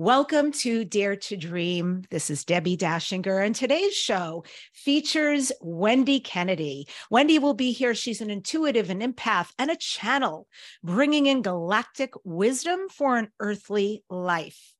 [0.00, 2.04] Welcome to Dare to Dream.
[2.08, 6.88] This is Debbi Dachinger, and today's show features Wendy Kennedy.
[7.10, 7.94] Wendy will be here.
[7.94, 10.48] She's an intuitive, an empath, and a channel,
[10.82, 14.72] bringing in galactic wisdom for an earthly life.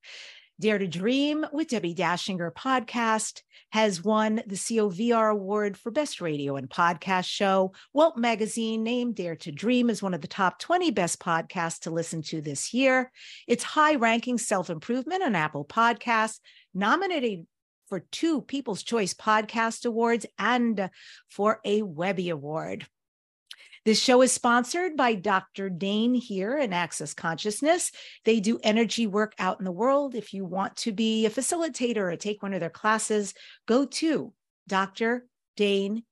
[0.61, 3.40] Dare to Dream with Debbi Dachinger podcast
[3.70, 7.72] has won the COVR Award for Best Radio and Podcast Show.
[7.96, 11.91] Welp Magazine named Dare to Dream as one of the top 20 best podcasts to
[11.91, 13.10] listen to this year.
[13.48, 16.41] It's high ranking self improvement on Apple Podcasts,
[16.74, 17.46] nominated
[17.88, 20.90] for two People's Choice Podcast Awards and
[21.30, 22.87] for a Webby Award.
[23.87, 25.70] This show is sponsored by Dr.
[25.70, 27.93] Dain Heer in Access Consciousness.
[28.27, 30.15] They do energy work out in the world.
[30.15, 33.33] If you want to be a facilitator or take one of their classes,
[33.66, 34.35] go to
[34.69, 35.27] Dr.
[35.57, 36.02] Dain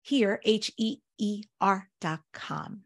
[0.00, 2.84] Heer, H E E R dot com.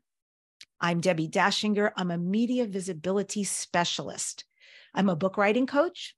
[0.80, 1.92] I'm Debbi Dachinger.
[1.97, 4.45] I'm a media visibility specialist.
[4.92, 6.16] I'm a book writing coach.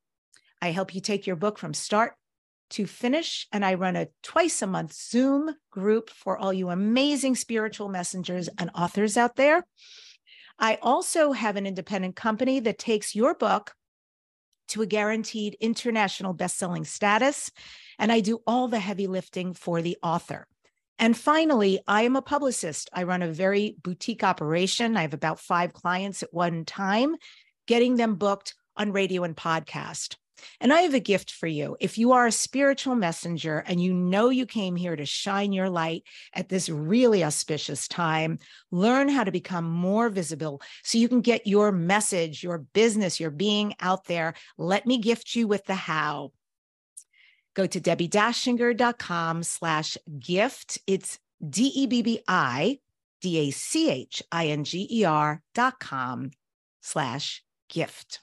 [0.63, 2.15] I help you take your book from start
[2.71, 3.47] to finish.
[3.53, 8.49] And I run a twice a month Zoom group for all you amazing spiritual messengers
[8.59, 9.67] and authors out there.
[10.59, 13.75] I also have an independent company that takes your book
[14.69, 17.51] to a guaranteed international best-selling status
[17.99, 20.47] and I do all the heavy lifting for the author.
[20.99, 22.89] And finally, I am a publicist.
[22.93, 24.97] I run a very boutique operation.
[24.97, 27.17] I have about 5 clients at one time,
[27.67, 30.17] getting them booked on radio and podcast.
[30.61, 31.77] And I have a gift for you.
[31.81, 35.71] If you are a spiritual messenger and you know you came here to shine your
[35.71, 38.39] light at this really auspicious time,
[38.71, 43.31] learn how to become more visible so you can get your message, your business, your
[43.31, 44.35] being out there.
[44.59, 46.33] Let me gift you with the how.
[47.55, 50.79] Go to debbidachinger.com slash gift.
[50.87, 52.79] It's D-E-B-B-I
[53.25, 53.83] D-A-C-H-I-N-G-E-R
[55.55, 56.31] dot com
[56.83, 58.21] slash gift.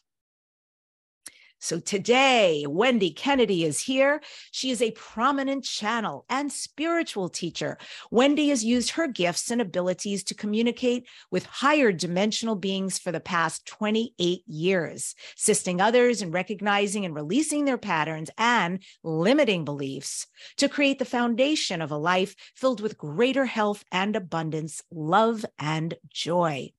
[1.64, 4.20] So today, Wendy Kennedy is here.
[4.50, 7.78] She is a prominent channel and spiritual teacher.
[8.10, 13.20] Wendy has used her gifts and abilities to communicate with higher dimensional beings for the
[13.20, 20.26] past 28 years, assisting others in recognizing and releasing their patterns and limiting beliefs
[20.58, 25.94] to create the foundation of a life filled with greater health and abundance, love and
[26.10, 26.72] joy.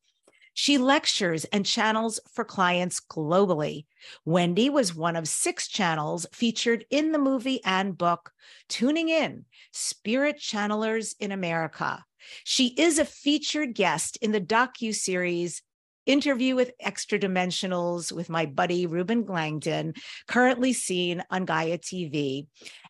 [0.55, 3.87] She lectures and channels for clients globally.
[4.25, 8.33] Wendy was one of six channels featured in the movie and book,
[8.69, 12.05] Tuning In Spirit Channelers in America.
[12.45, 15.63] She is a featured guest in the docu-series
[16.07, 19.95] interview with extra dimensionals with my buddy Reuben Langdon,
[20.27, 22.47] currently seen on Gaia TV.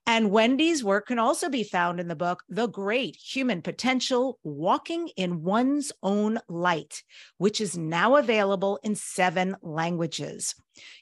[0.07, 5.07] And Wendy's work can also be found in the book, The Great Human Potential Walking
[5.17, 7.05] in One's Own Light,
[7.39, 10.57] which is now available in seven languages.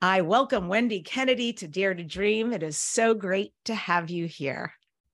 [0.00, 2.52] I welcome Wendy Kennedy to Dare to Dream.
[2.52, 4.72] It is so great to have you here.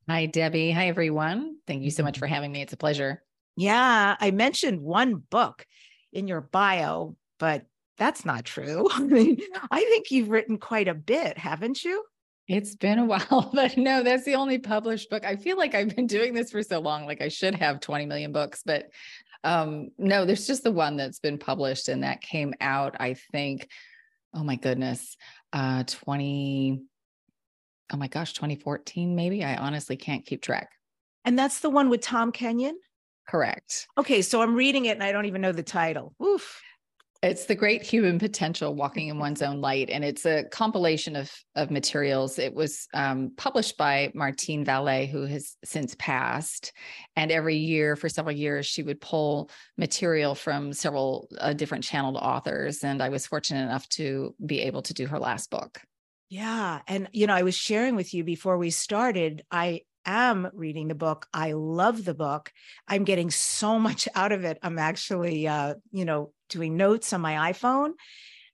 [0.08, 0.74] Hi, Debbi.
[0.74, 1.56] Hi, everyone.
[1.66, 2.60] Thank you so much for having me.
[2.60, 3.22] It's a pleasure.
[3.56, 5.64] Yeah, I mentioned one book
[6.12, 7.66] in your bio, but
[7.98, 8.86] that's not true.
[8.92, 9.36] I mean,
[9.68, 12.04] I think you've written quite a bit, haven't you?
[12.46, 15.24] It's been a while, but no, that's the only published book.
[15.24, 18.06] I feel like I've been doing this for so long, like I should have 20
[18.06, 18.90] million books, but
[19.42, 23.68] um, no, there's just the one that's been published and that came out, I think,
[24.32, 25.16] oh my goodness,
[25.52, 26.80] uh, 20,
[27.92, 29.42] oh my gosh, 2014, maybe.
[29.42, 30.70] I honestly can't keep track.
[31.24, 32.78] And that's the one with Tom Kenyon?
[33.28, 33.88] Correct.
[33.98, 36.14] Okay, so I'm reading it and I don't even know the title.
[36.22, 36.62] Oof.
[37.22, 39.90] It's the great human potential walking in one's own light.
[39.90, 42.36] And it's a compilation of, of materials.
[42.36, 46.72] It was um, published by Martine Vallée, who has since passed.
[47.14, 52.16] And every year, for several years, she would pull material from several uh, different channeled
[52.16, 52.82] authors.
[52.82, 55.80] And I was fortunate enough to be able to do her last book.
[56.28, 56.80] Yeah.
[56.88, 60.94] And, you know, I was sharing with you before we started, I am reading the
[60.96, 61.26] book.
[61.32, 62.50] I love the book.
[62.88, 64.58] I'm getting so much out of it.
[64.62, 67.92] I'm actually, uh, you know, doing notes on my iPhone.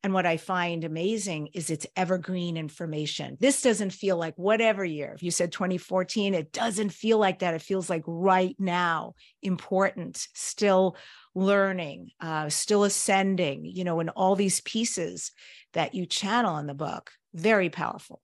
[0.05, 3.37] And what I find amazing is it's evergreen information.
[3.41, 5.13] This doesn't feel like whatever year.
[5.13, 7.55] If you said 2014, it doesn't feel like that.
[7.55, 10.97] It feels like right now, important, still
[11.35, 15.33] learning, uh, still ascending, you know, and all these pieces
[15.73, 17.11] that you channel in the book.
[17.35, 18.23] Very powerful.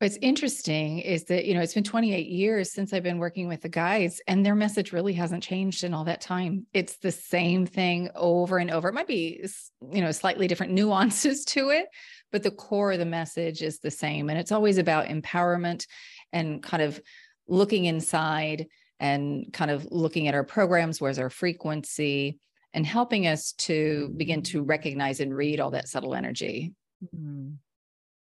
[0.00, 3.62] What's interesting is that, you know, it's been 28 years since I've been working with
[3.62, 6.66] the guides, and their message really hasn't changed in all that time.
[6.72, 8.88] It's the same thing over and over.
[8.88, 9.44] It might be,
[9.92, 11.86] you know, slightly different nuances to it,
[12.30, 14.30] but the core of the message is the same.
[14.30, 15.86] And it's always about empowerment
[16.32, 17.00] and kind of
[17.48, 18.68] looking inside
[19.00, 22.38] and kind of looking at our programs, where's our frequency,
[22.72, 26.72] and helping us to begin to recognize and read all that subtle energy.
[27.04, 27.54] Mm-hmm.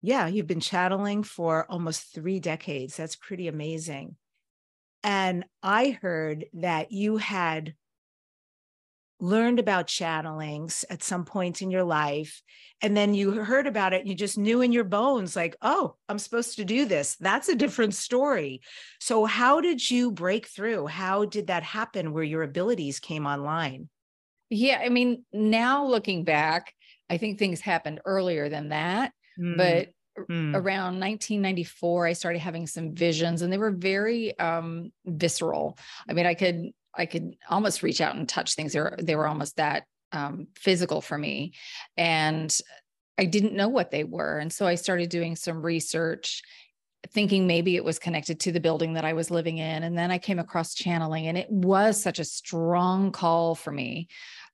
[0.04, 2.94] Yeah, you've been channeling for almost three decades.
[2.94, 4.16] That's pretty amazing.
[5.02, 7.74] And I heard that you had
[9.18, 12.42] learned about channelings at some point in your life
[12.82, 15.94] and then you heard about it and you just knew in your bones like oh
[16.08, 18.60] i'm supposed to do this that's a different story
[19.00, 23.88] so how did you break through how did that happen where your abilities came online
[24.50, 26.74] yeah i mean now looking back
[27.08, 29.56] i think things happened earlier than that mm.
[29.56, 30.55] but mm.
[30.55, 35.76] around 1994 i started having some visions and they were very um visceral
[36.08, 38.72] i mean i could I could almost reach out and touch things.
[38.72, 41.52] They were, they were almost that um, physical for me.
[41.96, 42.56] And
[43.19, 44.38] I didn't know what they were.
[44.38, 46.43] And so I started doing some research,
[47.10, 49.82] thinking maybe it was connected to the building that I was living in.
[49.82, 54.08] And then I came across channeling, and it was such a strong call for me.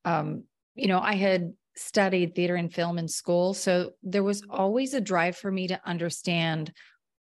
[0.04, 3.54] Um, you know, I had studied theater and film in school.
[3.54, 6.72] So there was always a drive for me to understand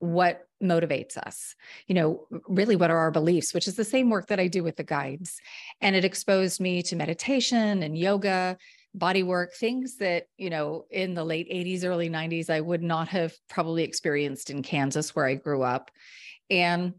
[0.03, 1.55] what motivates us
[1.87, 4.63] you know really what are our beliefs which is the same work that i do
[4.63, 5.39] with the guides
[5.79, 8.57] and it exposed me to meditation and yoga
[8.93, 13.07] body work things that you know in the late 80s early 90s i would not
[13.09, 15.89] have probably experienced in kansas where i grew up
[16.49, 16.93] and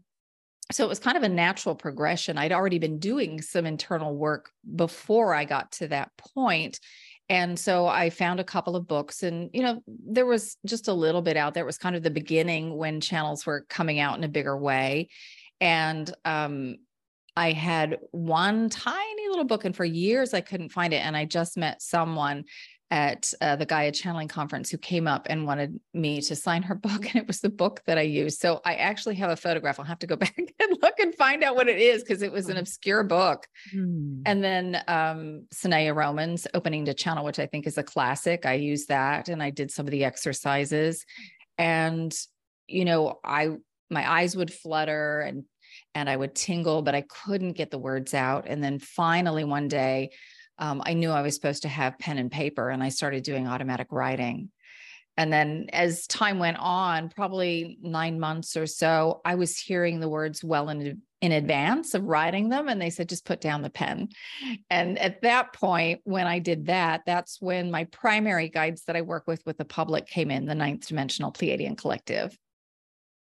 [0.71, 4.49] so it was kind of a natural progression i'd already been doing some internal work
[4.75, 6.79] before i got to that point
[7.27, 10.93] and so I found a couple of books, and you know, there was just a
[10.93, 11.63] little bit out there.
[11.63, 15.09] It was kind of the beginning when channels were coming out in a bigger way.
[15.59, 16.75] And um,
[17.35, 21.03] I had one tiny little book, and for years I couldn't find it.
[21.03, 22.45] And I just met someone
[22.95, 26.75] at uh, the Gaia Channeling Conference who came up and wanted me to sign her
[26.87, 27.05] book.
[27.07, 28.39] And it was the book that I used.
[28.39, 29.77] So I actually have a photograph.
[29.77, 32.31] I'll have to go back and look and find out what it is because it
[32.31, 33.47] was an obscure book.
[33.75, 34.21] Mm.
[34.25, 35.45] And then um,
[35.93, 38.45] Roman's Opening to Channel, which I think is a classic.
[38.45, 41.05] I used that and I did some of the exercises.
[41.57, 42.17] And,
[42.67, 43.49] you know, I,
[43.89, 45.43] my eyes would flutter and
[45.93, 48.45] and I would tingle, but I couldn't get the words out.
[48.47, 50.11] And then finally one day
[50.57, 53.47] um, I knew I was supposed to have pen and paper, and I started doing
[53.47, 54.51] automatic writing.
[55.17, 60.09] And then as time went on, probably nine months or so, I was hearing the
[60.09, 62.67] words well in, in advance of writing them.
[62.67, 64.09] And they said, just put down the pen.
[64.69, 69.03] And at that point, when I did that, that's when my primary guides that I
[69.03, 72.37] work with with the public came in, the ninth dimensional Pleiadian collective.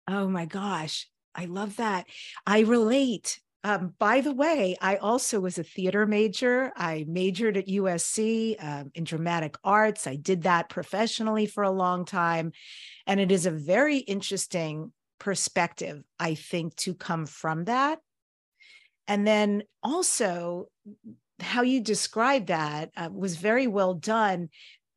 [0.09, 1.09] Oh my gosh.
[1.33, 2.07] I love that.
[2.45, 6.71] I relate um, by the way, I also was a theater major.
[6.77, 10.07] I majored at USC um, in dramatic arts.
[10.07, 12.53] I did that professionally for a long time.
[13.07, 18.01] And it is a very interesting perspective, I think, to come from that.
[19.09, 20.67] And then also,
[21.41, 24.51] how you described that uh, was very well done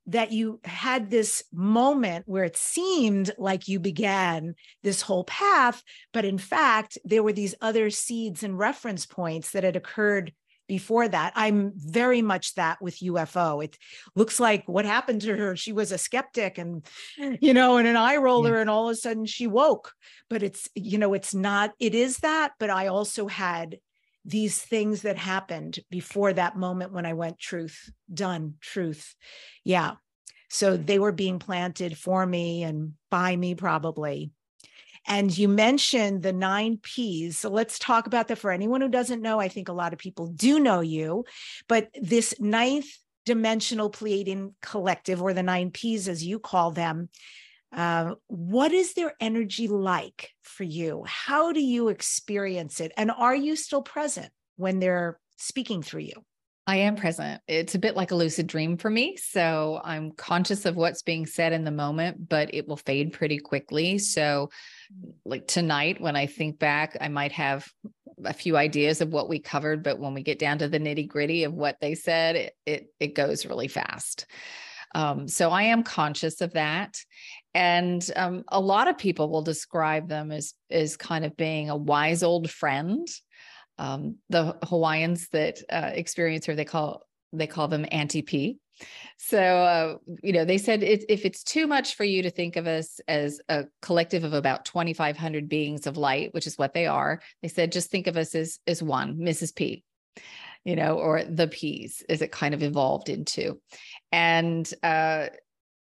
[0.08, 5.84] that you had this moment where it seemed like you began this whole path,
[6.14, 10.32] but in fact, there were these other seeds and reference points that had occurred
[10.68, 11.34] before that.
[11.36, 13.64] I'm very much that with UFO.
[13.64, 13.78] It
[14.16, 15.56] looks like what happened to her.
[15.56, 16.86] She was a skeptic and,
[17.40, 18.62] you know, and an eye roller, yeah.
[18.62, 19.94] and all of a sudden she woke.
[20.30, 23.78] But it's, you know, it's not, it is that, but I also had
[24.28, 29.16] these things that happened before that moment when I went truth, done, truth.
[29.64, 29.94] Yeah.
[30.50, 34.32] So they were being planted for me and by me, probably.
[35.08, 37.40] And you mentioned the nine P's.
[37.40, 39.40] So let's talk about that for anyone who doesn't know.
[39.40, 41.24] I think a lot of people do know you,
[41.70, 42.88] but this ninth
[43.26, 47.10] dimensional Pleiadian collective, or the nine P's as you call them,
[47.74, 51.04] uh, what is their energy like for you?
[51.06, 52.92] How do you experience it?
[52.98, 56.24] And are you still present when they're speaking through you?
[56.70, 57.42] I am present.
[57.48, 59.16] It's a bit like a lucid dream for me.
[59.16, 63.40] So I'm conscious of what's being said in the moment, but it will fade pretty
[63.40, 63.98] quickly.
[64.00, 64.50] So,
[65.24, 67.66] like tonight, when I think back, I might have
[68.26, 71.08] a few ideas of what we covered, but when we get down to the nitty
[71.08, 74.26] gritty of what they said, it, it, it goes really fast.
[74.96, 77.00] Um, so I am conscious of that.
[77.54, 81.76] And um, a lot of people will describe them as, as kind of being a
[81.76, 83.08] wise old friend.
[83.80, 88.58] Um, the Hawaiians that uh, experience her, they call they call them Auntie P.
[89.18, 92.56] So, uh, you know, they said it, if it's too much for you to think
[92.56, 96.86] of us as a collective of about 2,500 beings of light, which is what they
[96.86, 99.56] are, they said just think of us as as one, Mrs.
[99.56, 99.84] P
[100.68, 103.58] you know, or the P's as it kind of evolved into.
[104.12, 105.28] And, uh,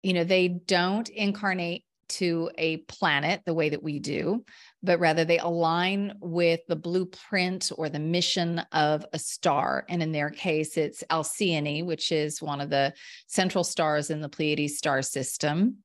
[0.03, 4.43] you know, they don't incarnate to a planet the way that we do,
[4.83, 9.85] but rather they align with the blueprint or the mission of a star.
[9.89, 12.93] And in their case, it's Alcyone, which is one of the
[13.27, 15.77] central stars in the Pleiades star system.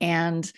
[0.00, 0.50] And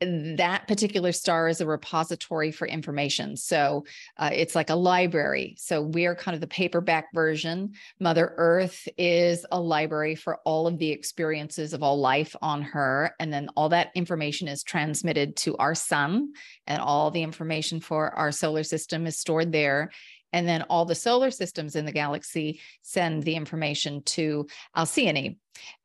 [0.00, 3.36] that particular star is a repository for information.
[3.36, 3.84] So
[4.18, 5.54] uh, it's like a library.
[5.58, 7.72] So we're kind of the paperback version.
[8.00, 13.14] Mother Earth is a library for all of the experiences of all life on her.
[13.20, 16.32] And then all that information is transmitted to our sun,
[16.66, 19.92] and all the information for our solar system is stored there.
[20.32, 24.46] And then all the solar systems in the galaxy send the information to
[24.76, 25.36] Alcyone.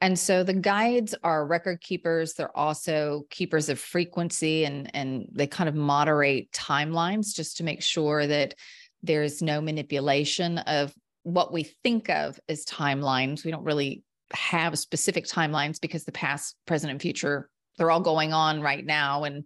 [0.02, 2.34] And so the guides are record keepers.
[2.34, 7.84] They're also keepers of frequency and, and they kind of moderate timelines just to make
[7.84, 8.56] sure that
[9.04, 13.44] there's no manipulation of what we think of as timelines.
[13.44, 18.34] We don't really have specific timelines because the past, present, and future, they're all going
[18.34, 19.24] on right now.
[19.24, 19.46] And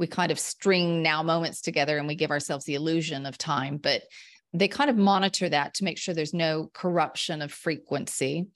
[0.00, 3.76] we kind of string now moments together and we give ourselves the illusion of time.
[3.76, 4.02] But
[4.52, 8.48] they kind of monitor that to make sure there's no corruption of frequency.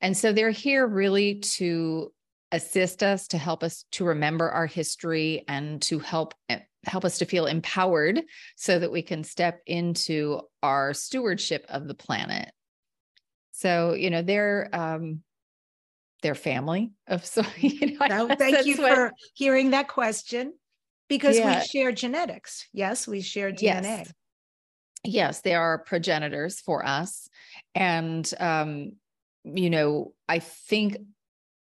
[0.00, 2.12] And so they're here really to
[2.52, 7.18] assist us, to help us to remember our history and to help eh, help us
[7.18, 8.22] to feel empowered
[8.56, 12.50] so that we can step into our stewardship of the planet.
[13.50, 15.22] So, you know, they're um
[16.22, 20.52] their family of so you know, thank you what, for hearing that question
[21.16, 21.60] because yeah.
[21.60, 22.66] we share genetics.
[22.72, 23.82] Yes, we share DNA.
[23.82, 24.12] Yes
[25.04, 27.28] yes, they are progenitors for us.
[27.74, 28.92] And, um,
[29.44, 30.98] you know, I think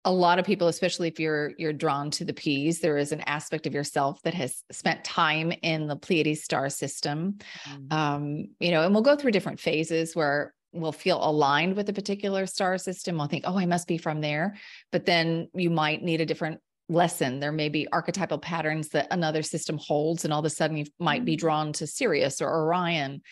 [0.04, 3.20] a lot of people especially if you're you're drawn to the P's there is an
[3.22, 7.34] aspect of yourself that has spent time in the pleiades star system
[7.68, 7.92] mm-hmm.
[7.92, 11.92] um, you know and we'll go through different phases where we'll feel aligned with a
[11.92, 14.56] particular star system we'll think oh i must be from there
[14.92, 17.40] but then you might need a different lesson.
[17.40, 20.86] There may be archetypal patterns that another system holds, and all of a sudden you
[20.98, 21.40] might be mm.
[21.40, 23.22] drawn to Sirius or Orion.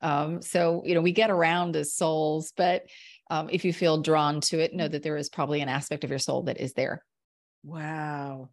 [0.00, 2.86] Um, so, you know, we get around as souls, but
[3.30, 6.10] um, if you feel drawn to it, know that there is probably an aspect of
[6.10, 7.04] your soul that is there.
[7.62, 8.48] Wow.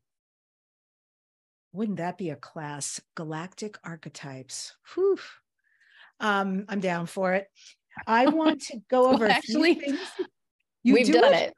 [1.72, 3.02] Wouldn't that be a class?
[3.16, 4.76] Galactic archetypes.
[4.94, 5.20] Whew.
[6.20, 7.48] Um, I'm down for it.
[8.06, 9.82] I want to go over well, actually.
[10.84, 11.50] we've done it?
[11.50, 11.54] it.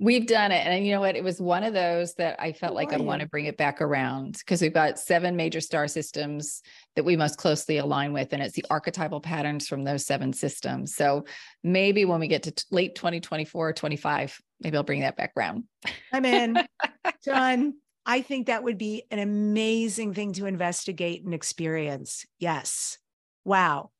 [0.00, 0.66] We've done it.
[0.66, 1.14] And you know what?
[1.14, 3.80] It was one of those that I felt like I want to bring it back
[3.80, 6.62] around because we've got seven major star systems
[6.96, 8.32] that we most closely align with.
[8.32, 10.96] And it's the archetypal patterns from those seven systems.
[10.96, 11.26] So
[11.62, 15.32] maybe when we get to t- late 2024 or 25, maybe I'll bring that back
[15.36, 15.64] around.
[16.12, 16.58] I'm in.
[17.24, 17.74] Done.
[18.04, 22.26] I think that would be an amazing thing to investigate and experience.
[22.40, 22.98] Yes.
[23.44, 23.90] Wow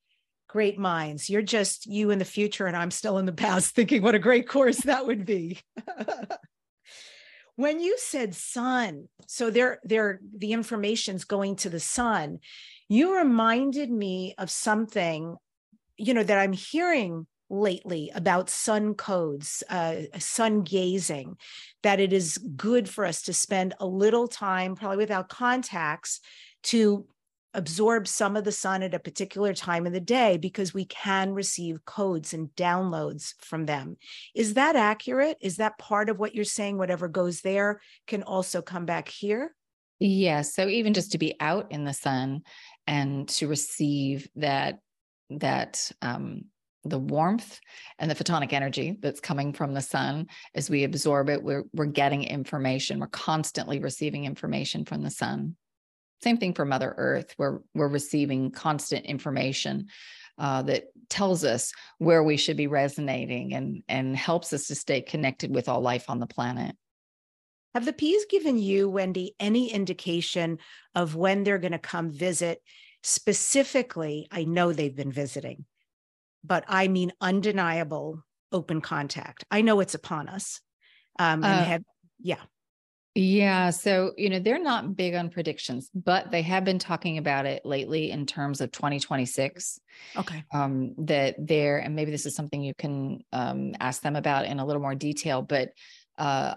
[0.55, 1.29] great minds.
[1.29, 4.21] You're just you in the future, and I'm still in the past thinking what a
[4.21, 5.59] great course that would be.
[7.57, 12.39] when you said sun, so there, there, the information's going to the sun,
[12.89, 15.37] you reminded me of something,
[15.97, 21.37] you know, that I'm hearing lately about sun codes, uh, sun gazing,
[21.83, 26.21] that it is good for us to spend a little time, probably without contacts,
[26.63, 27.09] to
[27.55, 31.33] absorb some of the sun at a particular time of the day because we can
[31.33, 33.97] receive codes and downloads from them.
[34.35, 35.39] Is that accurate?
[35.41, 36.77] Is that part of what you're saying?
[36.77, 39.55] Whatever goes there can also come back here?
[40.01, 40.55] Yes.
[40.55, 42.43] So even just to be out in the sun
[42.87, 44.81] and to receive that,
[45.31, 46.47] that, um,
[46.87, 47.61] the warmth
[47.99, 51.87] and the photonic energy that's coming from the sun as we absorb it we're, we're
[51.87, 55.57] getting information we're constantly receiving information from the sun
[56.25, 57.35] same thing for Mother Earth.
[57.39, 59.89] We're we're receiving constant information
[60.39, 65.01] uh, that tells us where we should be resonating and and helps us to stay
[65.01, 66.75] connected with all life on the planet.
[67.75, 70.59] Have the P's given you, Wendy, any indication
[70.95, 72.63] of when they're going to come visit?
[73.03, 75.65] Specifically, I know they've been visiting,
[76.45, 79.45] but I mean undeniable open contact.
[79.51, 80.61] I know it's upon us.
[81.19, 81.83] Um, and uh, have,
[82.21, 82.41] yeah.
[83.15, 83.71] Yeah.
[83.71, 87.65] So, you know, they're not big on predictions, but they have been talking about it
[87.65, 89.79] lately in terms of 2026.
[90.17, 90.45] Okay.
[90.53, 94.59] Um, that there, and maybe this is something you can um, ask them about in
[94.59, 95.71] a little more detail, but
[96.19, 96.57] uh,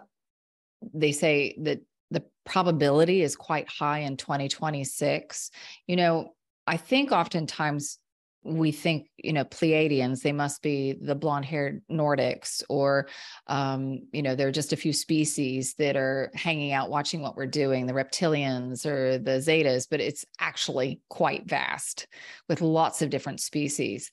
[0.94, 5.52] they say that the probability is quite high in 2026.
[5.86, 6.34] You know,
[6.66, 8.00] I think oftentimes
[8.48, 13.08] we think you know pleiadians they must be the blonde haired nordics or
[13.48, 17.36] um, you know there are just a few species that are hanging out watching what
[17.36, 22.08] we're doing the reptilians or the zetas but it's actually quite vast
[22.48, 24.12] with lots of different species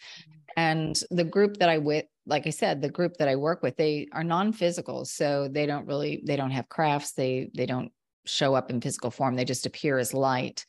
[0.56, 3.76] and the group that i with like i said the group that i work with
[3.76, 7.92] they are non-physical so they don't really they don't have crafts they they don't
[8.26, 10.64] show up in physical form they just appear as light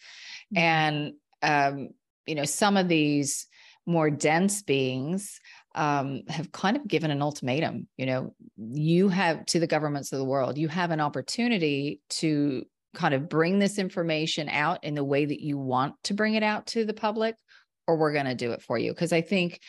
[0.54, 0.58] Mm-hmm.
[0.62, 1.90] and um,
[2.28, 3.48] you know some of these
[3.86, 5.40] more dense beings
[5.76, 10.20] um, have kind of given an ultimatum you know you have to the governments of
[10.20, 12.66] the world you have an opportunity to
[12.96, 16.44] kind of bring this information out in the way that you want to bring it
[16.44, 17.36] out to the public
[17.88, 18.92] or we're going to do it for you.
[18.92, 19.60] Because i think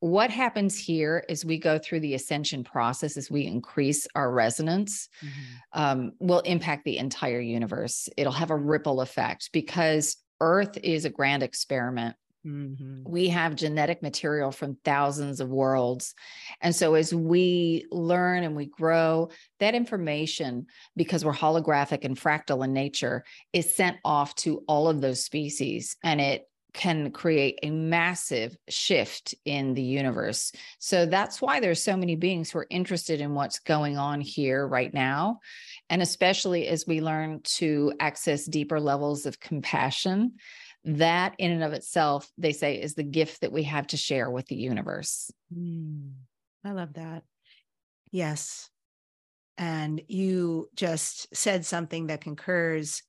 [0.00, 5.08] what happens here is we go through the ascension process as we increase our resonance
[5.24, 5.80] Mm-hmm.
[5.80, 8.08] um, will impact the entire universe.
[8.16, 13.04] It'll have a ripple effect because earth is a grand experiment Mhm.
[13.06, 16.14] we have genetic material from thousands of worlds.
[16.60, 22.64] And so as we learn and we grow, that information, because we're holographic and fractal
[22.64, 27.70] in nature, is sent off to all of those species and it can create a
[27.70, 30.50] massive shift in the universe.
[30.80, 34.66] So that's why there's so many beings who are interested in what's going on here
[34.66, 35.38] right now.
[35.88, 40.32] And especially as we learn to access deeper levels of compassion
[40.84, 44.30] that in and of itself they say is the gift that we have to share
[44.30, 46.12] with the universe Mm,
[46.64, 47.22] I love that.
[48.10, 48.70] Yes.
[49.56, 53.02] And you just said something that concurs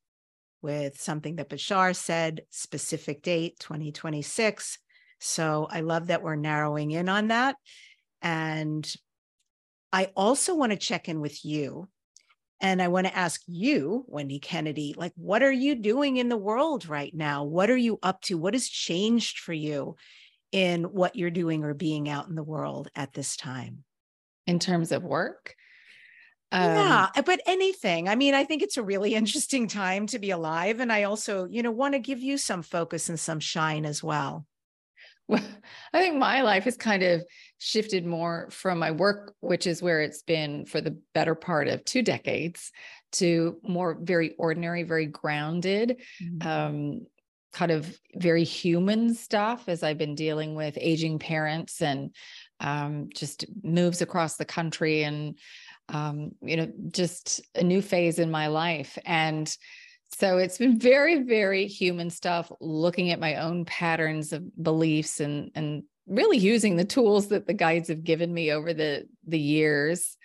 [0.62, 4.79] with something that Bashar said, specific date 2026.
[5.20, 7.55] So I love that we're narrowing in on that.
[8.22, 8.91] And
[9.91, 11.88] I also want to check in with you.
[12.62, 16.38] And I want to ask you, Wendy Kennedy, like, what are you doing in the
[16.38, 17.43] world right now?
[17.43, 18.38] What are you up to?
[18.38, 19.95] What has changed for you
[20.51, 23.83] in what you're doing or being out in the world at this time?
[24.47, 25.55] in terms of work
[26.51, 28.07] Um, yeah, but anything.
[28.07, 30.79] I mean, I think it's a really interesting time to be alive.
[30.79, 34.03] And I also, you know, want to give you some focus and some shine as
[34.03, 34.45] well.
[35.27, 35.43] Well,
[35.93, 37.24] I think my life is kind of
[37.57, 41.85] shifted more from my work, which is where it's been for the better part of
[41.85, 42.71] two decades,
[43.13, 46.01] to more very ordinary, very grounded,
[46.41, 47.05] um,
[47.53, 52.13] kind of very human stuff as I've been dealing with aging parents and
[52.59, 55.37] um, just moves across the country and,
[55.87, 58.98] um, you know, just a new phase in my life.
[59.05, 59.55] And
[60.18, 65.51] so it's been very, very human stuff, looking at my own patterns of beliefs and
[65.55, 70.18] and really using the tools that the guides have given me over the the years.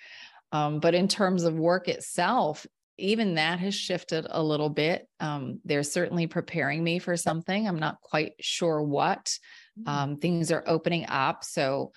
[0.52, 2.66] Um, but in terms of work itself,
[2.98, 5.08] even that has shifted a little bit.
[5.20, 7.66] Um, they're certainly preparing me for something.
[7.66, 9.38] I'm not quite sure what.
[9.86, 11.92] Um, things are opening up, so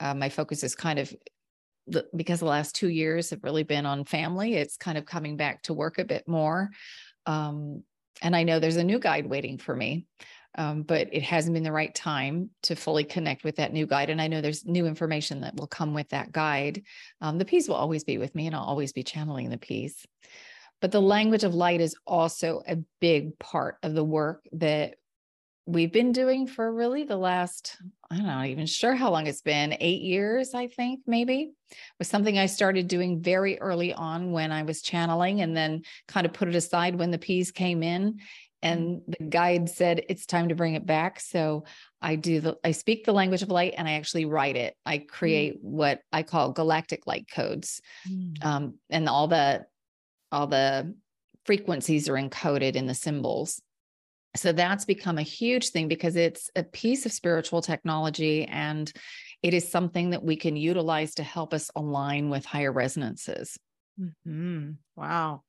[0.00, 1.14] uh, my focus is kind of
[2.14, 4.54] because the last two years have really been on family.
[4.54, 6.70] It's kind of coming back to work a bit more.
[7.26, 7.82] Um,
[8.20, 10.06] and I know there's a new guide waiting for me,
[10.58, 14.10] um, but it hasn't been the right time to fully connect with that new guide.
[14.10, 16.82] And I know there's new information that will come with that guide.
[17.20, 20.04] Um, the P's will always be with me, and I'll always be channeling the P's.
[20.80, 24.96] But the language of light is also a big part of the work that
[25.68, 27.76] we've been doing for really the last,
[28.10, 31.52] I'm not even sure how long it's been, eight years, I think, maybe.
[31.98, 36.26] was something I started doing very early on when I was channeling and then kind
[36.26, 38.18] of put it aside when the P's came in.
[38.62, 41.20] And the guide said it's time to bring it back.
[41.20, 41.64] So
[42.02, 44.74] I do the I speak the language of light and I actually write it.
[44.84, 47.80] I create what I call galactic light codes.
[48.08, 48.44] Mm.
[48.44, 49.66] Um, and all the
[50.32, 50.94] all the
[51.46, 53.62] frequencies are encoded in the symbols.
[54.36, 58.92] So that's become a huge thing because it's a piece of spiritual technology and
[59.42, 63.58] it is something that we can utilize to help us align with higher resonances.
[63.98, 64.76] Mhm.
[64.96, 65.42] Wow.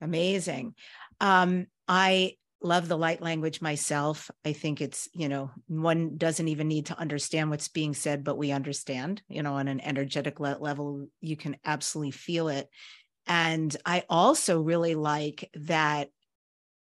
[0.00, 0.74] Amazing.
[1.20, 4.30] Um, I love the light language myself.
[4.44, 8.38] I think it's, you know, one doesn't even need to understand what's being said, but
[8.38, 12.68] we understand, you know, on an energetic le- level, you can absolutely feel it.
[13.26, 16.08] And I also really like that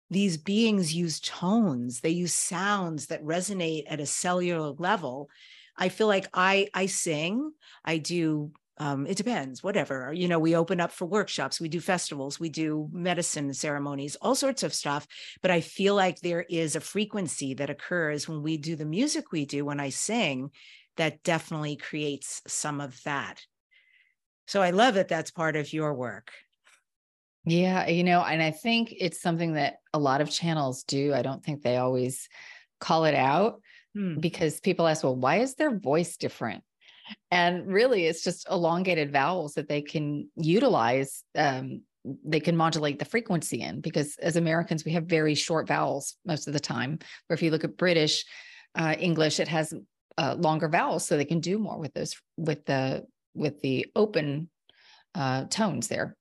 [0.10, 5.30] these beings use tones, they use sounds that resonate at a cellular level.
[5.78, 7.52] I feel like I I sing,
[7.86, 10.14] I do um, it depends, whatever.
[10.14, 14.36] You know, we open up for workshops, we do festivals, we do medicine ceremonies, all
[14.36, 15.08] sorts of stuff.
[15.42, 19.32] But I feel like there is a frequency that occurs when we do the music
[19.32, 20.52] we do, when I sing,
[20.98, 23.46] that definitely creates some of that.
[24.48, 26.32] So I love that that's part of your work.
[27.46, 31.14] Yeah, you know, and I think it's something that a lot of channels do.
[31.14, 32.28] I don't think they always
[32.80, 33.62] call it out
[33.96, 34.20] Hmm.
[34.20, 36.64] because people ask, well, why is their voice different?
[37.32, 41.24] And really, it's just elongated vowels that they can utilize.
[41.36, 41.82] Um,
[42.26, 46.48] they can modulate the frequency in because as Americans, we have very short vowels most
[46.48, 47.00] of the time.
[47.30, 48.26] Or if you look at British
[48.76, 49.74] uh, English, it has
[50.18, 54.50] uh, longer vowels, so they can do more with those with the with the open
[55.16, 56.16] uh, tones there.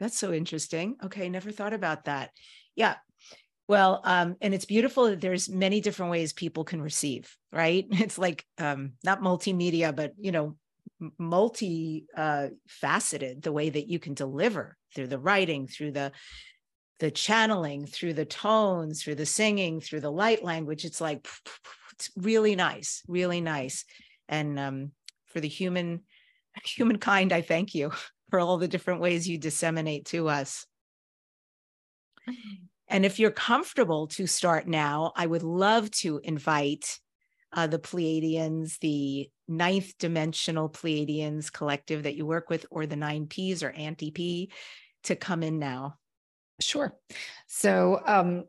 [0.00, 0.96] That's so interesting.
[1.04, 2.30] Okay, never thought about that.
[2.74, 2.96] Yeah.
[3.66, 7.86] Well, um, and it's beautiful that there's many different ways people can receive, right?
[7.92, 10.56] It's like um, not multimedia, but you know,
[11.18, 16.12] multi uh, faceted the way that you can deliver through the writing, through the
[17.00, 20.84] the channeling, through the tones, through the singing, through the light language.
[20.84, 21.26] It's like
[21.92, 23.84] it's really nice, really nice.
[24.28, 24.92] And um,
[25.26, 26.02] for the human
[26.64, 27.92] humankind, I thank you
[28.30, 30.66] for all the different ways you disseminate to us.
[32.88, 36.98] And if you're comfortable to start now, I would love to invite
[37.52, 43.26] uh, the Pleiadians, the ninth dimensional Pleiadians collective that you work with, or the nine
[43.26, 44.50] Ps or Auntie P
[45.04, 45.96] to come in now.
[46.60, 46.96] Sure.
[47.46, 48.44] So, um,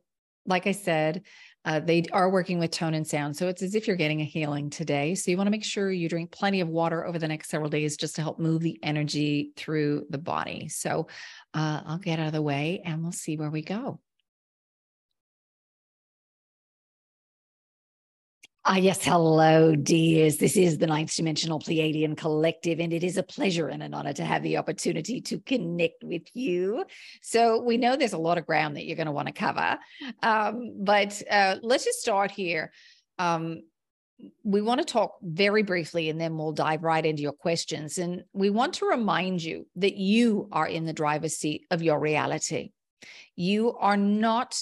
[0.46, 1.24] like I said,
[1.66, 3.36] uh, they are working with tone and sound.
[3.36, 5.16] So it's as if you're getting a healing today.
[5.16, 7.72] So you want to make sure you drink plenty of water over the next several
[7.72, 10.68] days just to help move the energy through the body.
[10.70, 11.08] So
[11.56, 14.00] uh, I'll get out of the way and we'll see where we go.
[18.68, 19.04] Ah, yes.
[19.04, 20.38] Hello, dears.
[20.38, 24.14] This is the Ninth Dimensional Pleiadian Collective, and it is a pleasure and an honor
[24.14, 26.84] to have the opportunity to connect with you.
[27.22, 29.78] So, we know there's a lot of ground that you're going to want to cover,
[30.24, 32.72] um, but uh, let's just start here.
[33.20, 33.62] Um,
[34.44, 38.00] we want to talk very briefly and then we'll dive right into your questions.
[38.00, 42.00] And we want to remind you that you are in the driver's seat of your
[42.00, 42.72] reality.
[43.36, 44.58] You are not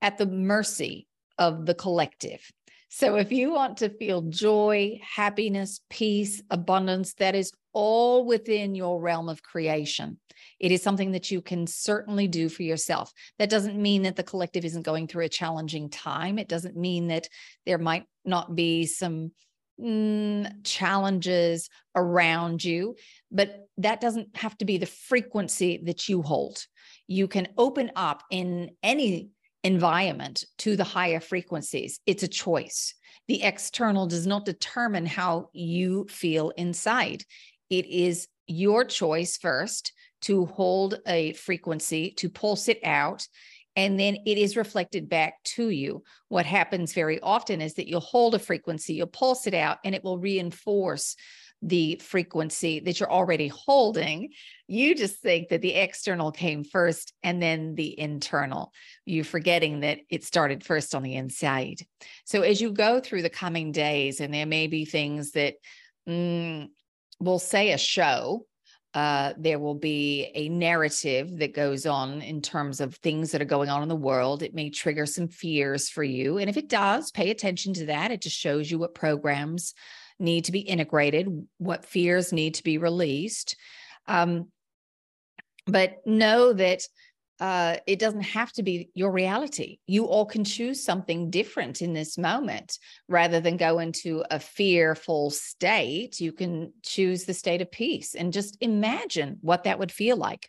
[0.00, 2.52] at the mercy of the collective.
[2.94, 9.00] So if you want to feel joy, happiness, peace, abundance, that is all within your
[9.00, 10.20] realm of creation.
[10.60, 13.10] It is something that you can certainly do for yourself.
[13.38, 16.38] That doesn't mean that the collective isn't going through a challenging time.
[16.38, 17.30] It doesn't mean that
[17.64, 19.32] there might not be some
[19.80, 22.96] mm, challenges around you,
[23.30, 26.66] but that doesn't have to be the frequency that you hold.
[27.06, 29.30] You can open up in any
[29.64, 32.00] environment to the higher frequencies.
[32.06, 32.94] It's a choice.
[33.28, 37.24] The external does not determine how you feel inside.
[37.70, 43.26] It is your choice first to hold a frequency, to pulse it out,
[43.74, 46.02] and then it is reflected back to you.
[46.28, 49.94] What happens very often is that you'll hold a frequency, you'll pulse it out, and
[49.94, 51.16] it will reinforce
[51.62, 54.30] the frequency that you're already holding.
[54.66, 58.72] You just think that the external came first and then the internal.
[59.06, 61.86] You're forgetting that it started first on the inside.
[62.24, 65.54] So as you go through the coming days, and there may be things that
[66.08, 66.68] mm,
[67.20, 68.46] we'll say a show,
[68.94, 73.46] uh, there will be a narrative that goes on in terms of things that are
[73.46, 74.42] going on in the world.
[74.42, 76.38] It may trigger some fears for you.
[76.38, 78.10] And if it does, pay attention to that.
[78.10, 79.74] It just shows you what programs
[80.18, 83.56] need to be integrated, what fears need to be released.
[84.06, 84.48] Um,
[85.66, 86.82] but know that
[87.40, 89.78] uh, it doesn't have to be your reality.
[89.86, 95.30] You all can choose something different in this moment rather than go into a fearful
[95.30, 96.20] state.
[96.20, 100.48] You can choose the state of peace and just imagine what that would feel like.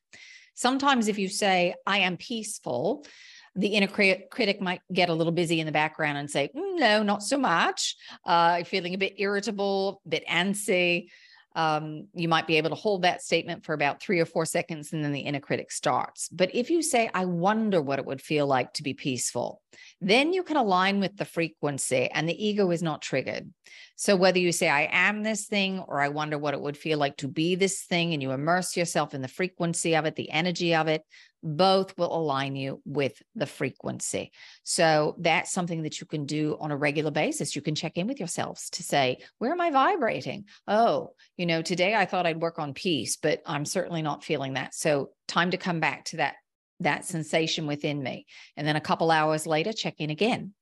[0.53, 3.05] Sometimes, if you say, I am peaceful,
[3.55, 7.03] the inner critic might get a little busy in the background and say, mm, no,
[7.03, 7.95] not so much.
[8.25, 11.09] Uh, feeling a bit irritable, a bit antsy.
[11.55, 14.91] Um, you might be able to hold that statement for about three or four seconds
[14.91, 16.27] and then the inner critic starts.
[16.29, 19.61] But if you say, I wonder what it would feel like to be peaceful,
[20.01, 23.53] then you can align with the frequency and the ego is not triggered.
[23.95, 26.97] So whether you say, I am this thing, or I wonder what it would feel
[26.97, 30.31] like to be this thing, and you immerse yourself in the frequency of it, the
[30.31, 31.03] energy of it,
[31.43, 34.31] both will align you with the frequency.
[34.63, 37.55] So that's something that you can do on a regular basis.
[37.55, 40.45] You can check in with yourselves to say, where am I vibrating?
[40.67, 44.53] Oh, you know, today I thought I'd work on peace, but I'm certainly not feeling
[44.53, 44.73] that.
[44.73, 46.35] So time to come back to that
[46.79, 48.25] that sensation within me.
[48.57, 50.53] And then a couple hours later, check in again.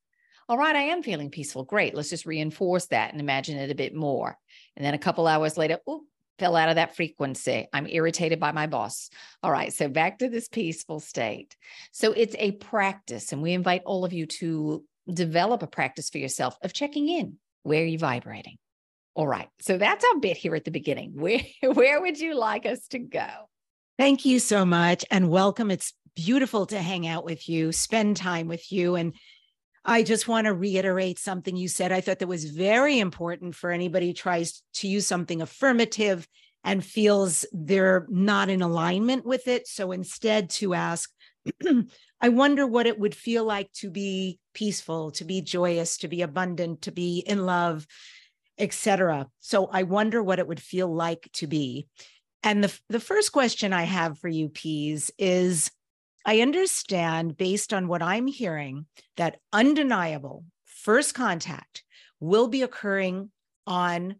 [0.48, 1.64] All right, I am feeling peaceful.
[1.64, 1.94] Great.
[1.94, 4.36] Let's just reinforce that and imagine it a bit more.
[4.76, 6.02] And then a couple hours later, oh,
[6.42, 7.68] fell out of that frequency.
[7.72, 9.10] I'm irritated by my boss.
[9.44, 9.72] All right.
[9.72, 11.56] So back to this peaceful state.
[11.92, 16.18] So it's a practice, and we invite all of you to develop a practice for
[16.18, 17.36] yourself of checking in.
[17.62, 18.56] Where are you vibrating?
[19.14, 19.48] All right.
[19.60, 21.12] So that's our bit here at the beginning.
[21.14, 23.28] Where, where would you like us to go?
[23.96, 25.70] Thank you so much and welcome.
[25.70, 28.96] It's beautiful to hang out with you, spend time with you.
[28.96, 29.14] And
[29.84, 31.90] I just want to reiterate something you said.
[31.92, 36.26] I thought that was very important for anybody who tries to use something affirmative
[36.64, 39.66] and feels they're not in alignment with it.
[39.66, 41.10] So instead, to ask,
[42.20, 46.22] I wonder what it would feel like to be peaceful, to be joyous, to be
[46.22, 47.84] abundant, to be in love,
[48.58, 49.26] etc.
[49.40, 51.88] So I wonder what it would feel like to be.
[52.44, 55.70] And the, the first question I have for you, P's, is
[56.24, 61.82] I understand based on what I'm hearing that undeniable first contact
[62.20, 63.30] will be occurring
[63.66, 64.16] on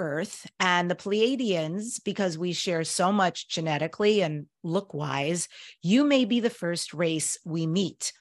[0.00, 5.48] Earth and the Pleiadians, because we share so much genetically and look wise,
[5.82, 8.12] you may be the first race we meet.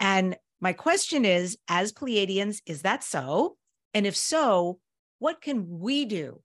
[0.00, 3.56] And my question is as Pleiadians, is that so?
[3.94, 4.80] And if so,
[5.20, 6.42] what can we do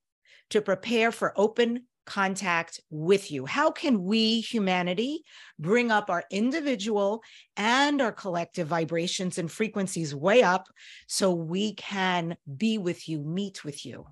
[0.52, 3.46] to prepare for open contact with you?
[3.46, 5.24] How can we, humanity,
[5.60, 7.22] bring up our individual
[7.58, 10.68] and our collective vibrations and frequencies way up
[11.08, 14.06] so we can be with you, meet with you?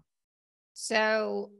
[0.73, 1.51] So,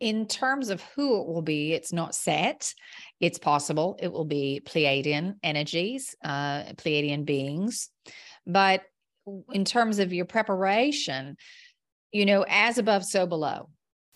[0.00, 2.74] in terms of who it will be, it's not set.
[3.20, 7.88] It's possible it will be Pleiadian energies, uh, Pleiadian beings.
[8.46, 8.82] But
[9.52, 11.36] in terms of your preparation,
[12.12, 13.70] you know, as above, so below.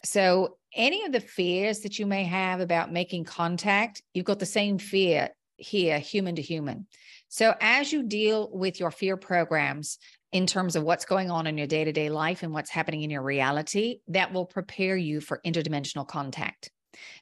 [0.05, 4.46] So, any of the fears that you may have about making contact, you've got the
[4.46, 6.87] same fear here, human to human.
[7.28, 9.98] So, as you deal with your fear programs
[10.33, 13.02] in terms of what's going on in your day to day life and what's happening
[13.02, 16.70] in your reality, that will prepare you for interdimensional contact.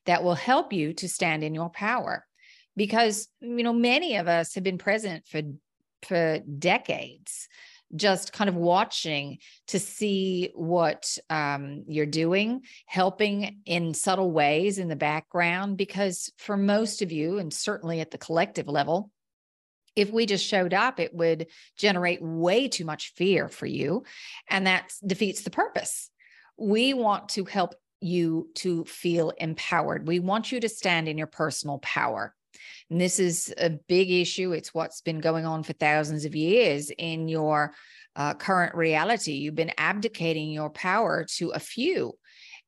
[0.04, 2.24] That will help you to stand in your power.
[2.76, 5.40] Because, you know, many of us have been present for,
[6.02, 7.48] for decades
[7.94, 14.88] just kind of watching to see what um, you're doing, helping in subtle ways in
[14.88, 15.76] the background.
[15.76, 19.10] Because for most of you, and certainly at the collective level,
[19.94, 21.46] if we just showed up, it would
[21.78, 24.04] generate way too much fear for you.
[24.48, 26.10] And that defeats the purpose.
[26.58, 30.06] We want to help you to feel empowered.
[30.06, 32.34] We want you to stand in your personal power.
[32.90, 34.52] And this is a big issue.
[34.52, 37.74] It's what's been going on for thousands of years in your
[38.14, 39.32] uh, current reality.
[39.32, 42.14] You've been abdicating your power to a few,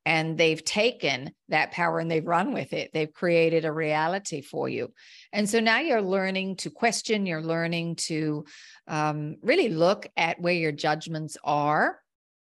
[0.05, 2.91] and they've taken that power and they've run with it.
[2.93, 4.93] They've created a reality for you.
[5.33, 8.45] And so now you're learning to question, you're learning to
[8.87, 11.99] um, really look at where your judgments are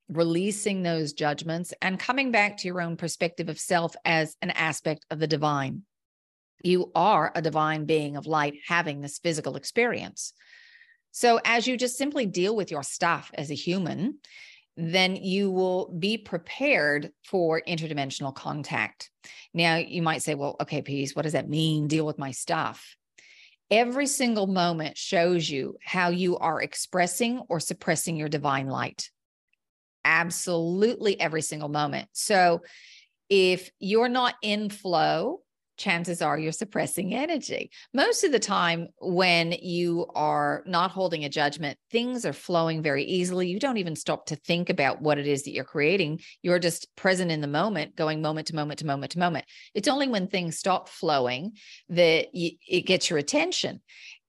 [0.09, 5.05] releasing those judgments and coming back to your own perspective of self as an aspect
[5.11, 5.83] of the divine
[6.63, 10.33] you are a divine being of light having this physical experience.
[11.11, 14.19] So, as you just simply deal with your stuff as a human,
[14.77, 19.11] then you will be prepared for interdimensional contact.
[19.53, 21.89] Now, you might say, well, okay, P's, what does that mean?
[21.89, 22.97] Deal with my stuff.
[23.71, 29.11] Every single moment shows you how you are expressing or suppressing your divine light.
[30.05, 32.09] Absolutely every single moment.
[32.13, 32.63] So,
[33.29, 35.41] if you're not in flow,
[35.79, 37.71] chances are you're suppressing energy.
[37.95, 43.05] Most of the time, when you are not holding a judgment, things are flowing very
[43.05, 43.49] easily.
[43.49, 46.21] You don't even stop to think about what it is that you're creating.
[46.43, 49.45] You're just present in the moment, going moment to moment to moment to moment.
[49.75, 51.53] It's only when things stop flowing
[51.89, 53.81] that it gets your attention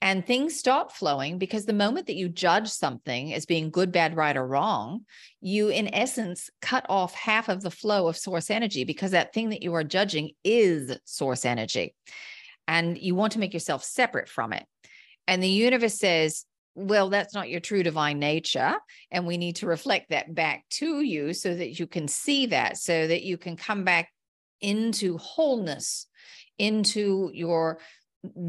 [0.01, 4.15] and things stop flowing because the moment that you judge something as being good, bad,
[4.15, 5.05] right, or wrong,
[5.41, 9.49] you in essence cut off half of the flow of source energy because that thing
[9.49, 11.95] that you are judging is source energy.
[12.67, 14.65] And you want to make yourself separate from it.
[15.27, 18.75] And the universe says, well, that's not your true divine nature.
[19.11, 22.77] And we need to reflect that back to you so that you can see that,
[22.77, 24.09] so that you can come back
[24.61, 26.07] into wholeness,
[26.57, 27.79] into your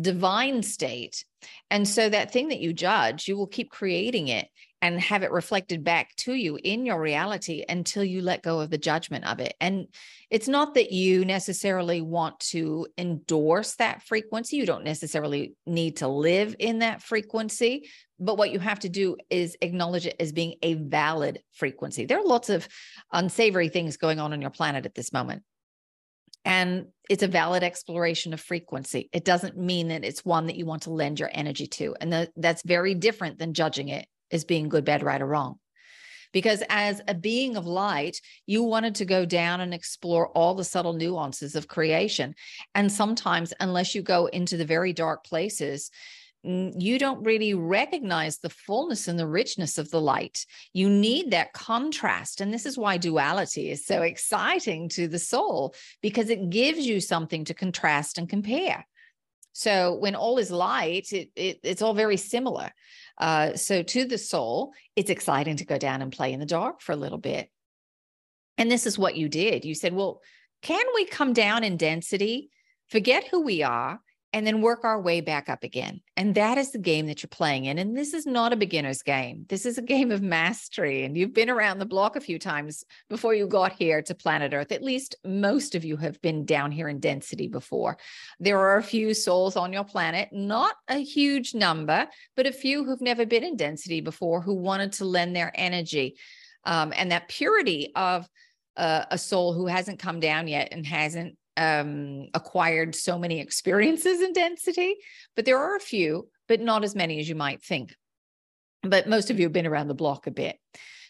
[0.00, 1.24] divine state.
[1.70, 4.48] And so that thing that you judge, you will keep creating it
[4.82, 8.70] and have it reflected back to you in your reality until you let go of
[8.70, 9.54] the judgment of it.
[9.60, 9.88] And
[10.30, 14.56] it's not that you necessarily want to endorse that frequency.
[14.56, 17.90] You don't necessarily need to live in that frequency.
[18.18, 22.06] But what you have to do is acknowledge it as being a valid frequency.
[22.06, 22.66] There are lots of
[23.12, 25.42] unsavory things going on on your planet at this moment.
[26.44, 29.10] And it's a valid exploration of frequency.
[29.12, 31.94] It doesn't mean that it's one that you want to lend your energy to.
[32.00, 35.58] And the, that's very different than judging it as being good, bad, right, or wrong.
[36.32, 40.64] Because as a being of light, you wanted to go down and explore all the
[40.64, 42.34] subtle nuances of creation.
[42.74, 45.90] And sometimes, unless you go into the very dark places,
[46.42, 50.46] you don't really recognize the fullness and the richness of the light.
[50.72, 52.40] You need that contrast.
[52.40, 57.00] And this is why duality is so exciting to the soul, because it gives you
[57.00, 58.86] something to contrast and compare.
[59.52, 62.70] So when all is light, it, it it's all very similar.
[63.18, 66.80] Uh, so to the soul, it's exciting to go down and play in the dark
[66.80, 67.50] for a little bit.
[68.56, 69.64] And this is what you did.
[69.64, 70.22] You said, well,
[70.62, 72.50] can we come down in density,
[72.88, 74.00] forget who we are,
[74.32, 76.00] and then work our way back up again.
[76.16, 77.78] And that is the game that you're playing in.
[77.78, 79.44] And this is not a beginner's game.
[79.48, 81.04] This is a game of mastery.
[81.04, 84.54] And you've been around the block a few times before you got here to planet
[84.54, 84.70] Earth.
[84.70, 87.98] At least most of you have been down here in density before.
[88.38, 92.84] There are a few souls on your planet, not a huge number, but a few
[92.84, 96.16] who've never been in density before who wanted to lend their energy.
[96.64, 98.28] Um, and that purity of
[98.76, 104.20] uh, a soul who hasn't come down yet and hasn't um, acquired so many experiences
[104.20, 104.96] in density,
[105.36, 107.94] but there are a few, but not as many as you might think.
[108.82, 110.56] But most of you have been around the block a bit.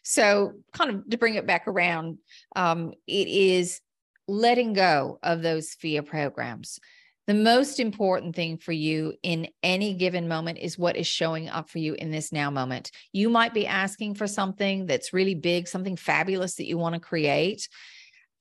[0.02, 2.18] So, kind of to bring it back around,
[2.56, 3.80] um, it is
[4.26, 6.78] letting go of those fear programs.
[7.26, 11.70] The most important thing for you in any given moment is what is showing up
[11.70, 12.90] for you in this now moment.
[13.12, 17.00] You might be asking for something that's really big, something fabulous that you want to
[17.00, 17.68] create.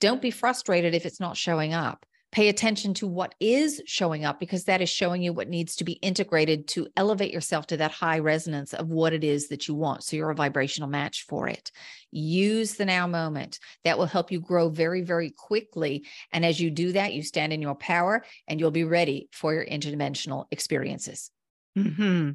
[0.00, 2.06] Don't be frustrated if it's not showing up.
[2.32, 5.84] Pay attention to what is showing up because that is showing you what needs to
[5.84, 9.74] be integrated to elevate yourself to that high resonance of what it is that you
[9.74, 10.04] want.
[10.04, 11.72] So you're a vibrational match for it.
[12.12, 13.58] Use the now moment.
[13.82, 16.06] That will help you grow very, very quickly.
[16.32, 19.52] And as you do that, you stand in your power and you'll be ready for
[19.52, 21.32] your interdimensional experiences.
[21.78, 22.30] Mm-hmm.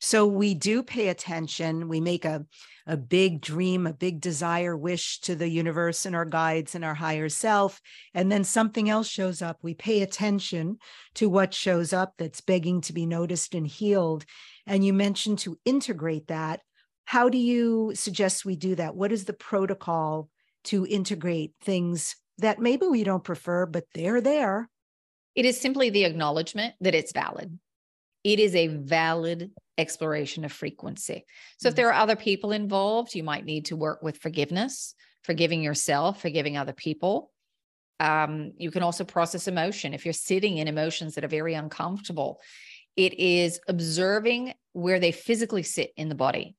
[0.00, 1.88] So we do pay attention.
[1.88, 2.46] We make a,
[2.86, 6.94] a big dream, a big desire, wish to the universe and our guides and our
[6.94, 7.80] higher self.
[8.14, 9.58] And then something else shows up.
[9.62, 10.78] We pay attention
[11.14, 14.24] to what shows up that's begging to be noticed and healed.
[14.66, 16.60] And you mentioned to integrate that.
[17.04, 18.94] How do you suggest we do that?
[18.94, 20.28] What is the protocol
[20.64, 24.68] to integrate things that maybe we don't prefer, but they're there?
[25.34, 27.58] It is simply the acknowledgement that it's valid
[28.26, 31.24] it is a valid exploration of frequency.
[31.58, 31.76] So, if mm.
[31.76, 36.56] there are other people involved, you might need to work with forgiveness, forgiving yourself, forgiving
[36.56, 37.30] other people.
[38.00, 39.94] Um, you can also process emotion.
[39.94, 42.40] If you're sitting in emotions that are very uncomfortable,
[42.96, 46.56] it is observing where they physically sit in the body.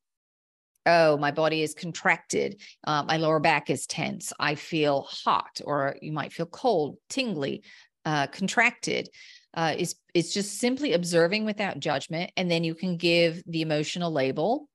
[0.86, 2.62] Oh, my body is contracted.
[2.86, 4.32] Uh, my lower back is tense.
[4.40, 7.64] I feel hot, or you might feel cold, tingly,
[8.06, 9.10] uh, contracted
[9.58, 14.12] uh, is it's just simply observing without judgment, and then you can give the emotional
[14.12, 14.70] label.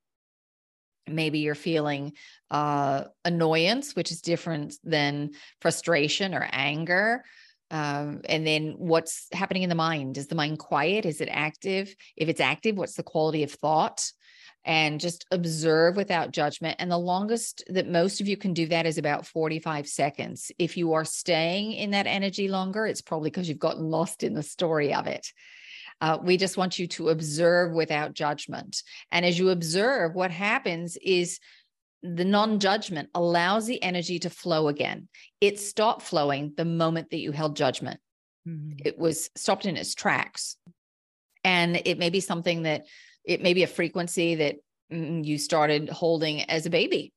[1.06, 2.12] Maybe you're feeling
[2.50, 7.24] uh, annoyance, which is different than frustration or anger.
[7.70, 10.18] Um, and then what's happening in the mind?
[10.18, 11.06] Is the mind quiet?
[11.06, 11.94] Is it active?
[12.16, 14.12] If it's active, what's the quality of thought?
[14.64, 16.76] And just observe without judgment.
[16.78, 20.52] And the longest that most of you can do that is about 45 seconds.
[20.58, 24.34] If you are staying in that energy longer, it's probably because you've gotten lost in
[24.34, 25.26] the story of it.
[26.00, 28.82] Uh, we just want you to observe without judgment.
[29.10, 31.38] And as you observe, what happens is
[32.02, 35.08] the non judgment allows the energy to flow again.
[35.40, 38.00] It stopped flowing the moment that you held judgment,
[38.46, 38.72] mm-hmm.
[38.84, 40.56] it was stopped in its tracks.
[41.44, 42.86] And it may be something that
[43.24, 44.56] it may be a frequency that
[44.92, 47.12] mm, you started holding as a baby.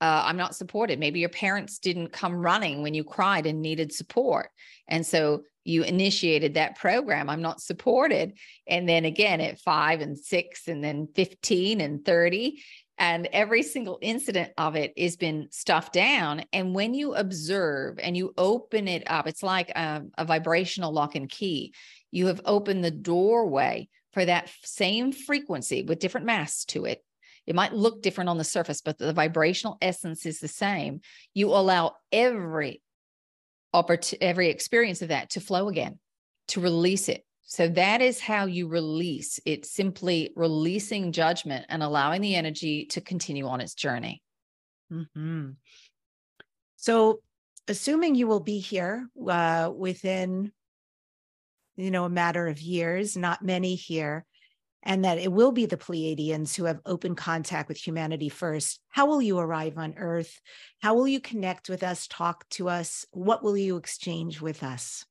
[0.00, 0.98] Uh, I'm not supported.
[0.98, 4.50] Maybe your parents didn't come running when you cried and needed support.
[4.88, 7.30] And so you initiated that program.
[7.30, 8.34] I'm not supported.
[8.66, 12.62] And then again at five and six, and then 15 and 30.
[12.98, 16.44] And every single incident of it has been stuffed down.
[16.52, 20.92] And when you observe and you open it up, it's like a, um, a vibrational
[20.92, 21.74] lock and key.
[22.12, 27.04] You have opened the doorway for that same frequency with different mass to it.
[27.46, 31.00] It might look different on the surface, but the vibrational essence is the same.
[31.34, 32.80] You allow every
[34.20, 35.98] every experience of that to flow again,
[36.46, 37.26] to release it.
[37.42, 39.40] So that is how you release.
[39.44, 44.22] It's simply releasing judgment and allowing the energy to continue on its journey.
[44.92, 45.50] Mm-hmm.
[46.76, 47.20] So,
[47.66, 50.52] assuming you will be here uh, within
[51.76, 54.24] you know, a matter of years, not many here,
[54.82, 58.80] and that it will be the Pleiadians who have open contact with humanity first.
[58.88, 60.40] How will you arrive on Earth?
[60.82, 63.06] How will you connect with us, talk to us?
[63.12, 65.04] What will you exchange with us?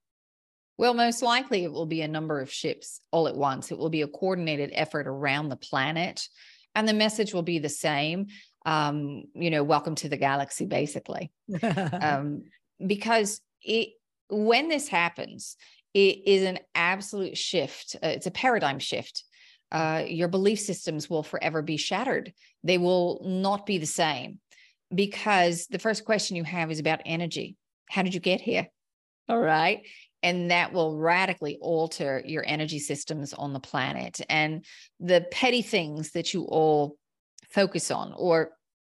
[0.77, 3.71] Well, most likely it will be a number of ships all at once.
[3.71, 6.27] It will be a coordinated effort around the planet,
[6.75, 8.27] and the message will be the same.
[8.65, 11.31] Um, you know, welcome to the galaxy, basically.
[11.63, 12.43] um,
[12.85, 13.89] because it
[14.29, 15.57] when this happens,
[15.93, 17.95] it is an absolute shift.
[18.03, 19.23] Uh, it's a paradigm shift.
[19.71, 22.33] Uh, your belief systems will forever be shattered.
[22.63, 24.39] They will not be the same
[24.93, 27.55] because the first question you have is about energy.
[27.89, 28.67] How did you get here?
[29.27, 29.81] All right.
[30.21, 34.21] And that will radically alter your energy systems on the planet.
[34.29, 34.63] And
[34.99, 36.97] the petty things that you all
[37.49, 38.51] focus on or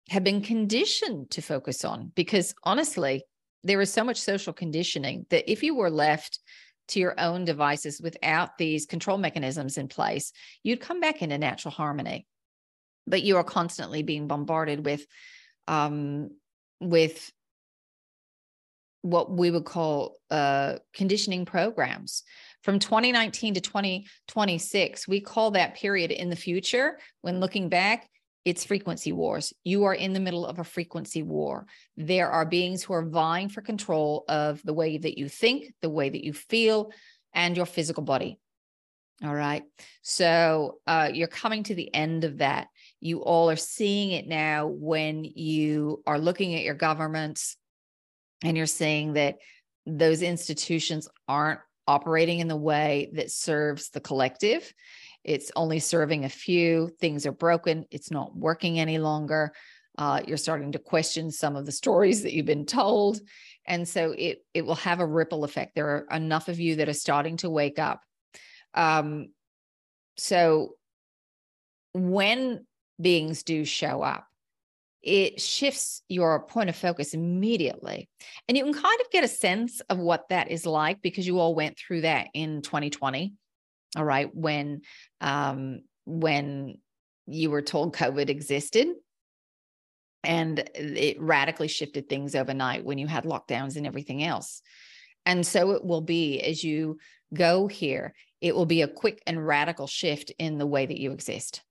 [0.09, 3.23] have been conditioned to focus on, because honestly,
[3.63, 6.39] there is so much social conditioning that if you were left
[6.91, 10.31] to your own devices without these control mechanisms in place,
[10.63, 12.25] you'd come back into natural harmony.
[13.07, 15.05] But you are constantly being bombarded with
[15.67, 16.29] um,
[16.79, 17.31] with
[19.01, 22.23] what we would call uh, conditioning programs.
[22.63, 28.07] From 2019 to 2026, we call that period in the future when looking back
[28.43, 29.53] it's frequency wars.
[29.63, 31.67] You are in the middle of a frequency war.
[31.95, 35.89] There are beings who are vying for control of the way that you think, the
[35.89, 36.91] way that you feel,
[37.33, 38.39] and your physical body.
[39.23, 39.63] All right.
[40.01, 42.67] So uh, you're coming to the end of that.
[42.99, 47.55] You all are seeing it now when you are looking at your governments
[48.43, 49.37] and you're seeing that
[49.85, 54.73] those institutions aren't operating in the way that serves the collective
[55.23, 56.89] it's only serving a few.
[56.99, 57.85] Things are broken.
[57.91, 59.53] It's not working any longer.
[59.97, 63.19] Uh, you're starting to question some of the stories that you've been told.
[63.65, 65.75] And so it, it will have a ripple effect.
[65.75, 68.01] There are enough of you that are starting to wake up.
[68.73, 69.29] Um,
[70.17, 70.75] so
[71.93, 72.65] when
[72.99, 74.25] beings do show up,
[75.01, 78.07] it shifts your point of focus immediately.
[78.47, 81.39] And you can kind of get a sense of what that is like because you
[81.39, 83.33] all went through that in 2020
[83.95, 84.81] all right when
[85.19, 86.77] um when
[87.27, 88.87] you were told covid existed
[90.23, 94.61] and it radically shifted things overnight when you had lockdowns and everything else.
[95.25, 96.99] And so it will be as you
[97.33, 101.11] go here it will be a quick and radical shift in the way that you
[101.11, 101.61] exist.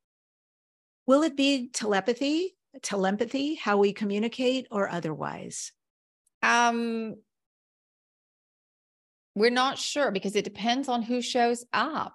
[1.07, 5.73] Will it be telepathy telepathy how we communicate or otherwise?
[6.43, 7.17] Um
[9.35, 12.15] we're not sure because it depends on who shows up.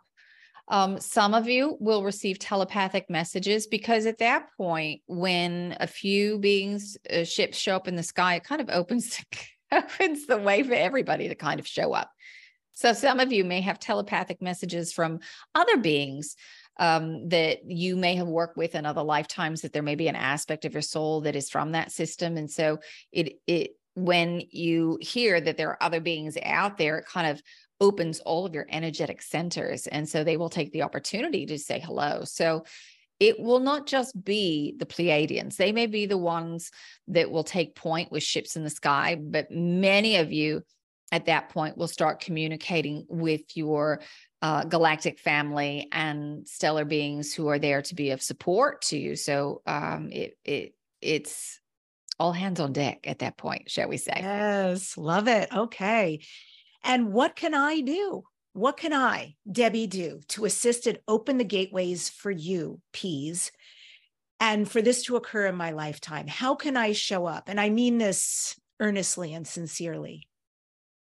[0.67, 6.39] Um, some of you will receive telepathic messages because at that point, when a few
[6.39, 9.23] beings, uh, ships show up in the sky, it kind of opens
[9.71, 12.09] opens the way for everybody to kind of show up.
[12.73, 15.19] So some of you may have telepathic messages from
[15.53, 16.35] other beings
[16.77, 19.61] um, that you may have worked with in other lifetimes.
[19.61, 22.49] That there may be an aspect of your soul that is from that system, and
[22.49, 22.79] so
[23.11, 27.41] it it when you hear that there are other beings out there, it kind of
[27.81, 29.87] opens all of your energetic centers.
[29.87, 32.23] And so they will take the opportunity to say hello.
[32.23, 32.65] So
[33.19, 35.55] it will not just be the Pleiadians.
[35.55, 36.71] They may be the ones
[37.07, 40.63] that will take point with ships in the sky, but many of you
[41.11, 44.01] at that point will start communicating with your
[44.41, 49.15] uh, galactic family and stellar beings who are there to be of support to you.
[49.15, 51.59] So um, it it it's
[52.19, 54.17] all hands on deck at that point, shall we say?
[54.17, 55.49] Yes, love it.
[55.53, 56.21] Okay.
[56.83, 58.23] And what can I do?
[58.53, 63.51] What can I, Debbi, do to assist and open the gateways for you, P's,
[64.39, 66.27] and for this to occur in my lifetime?
[66.27, 67.49] How can I show up?
[67.49, 70.27] And I mean this earnestly and sincerely.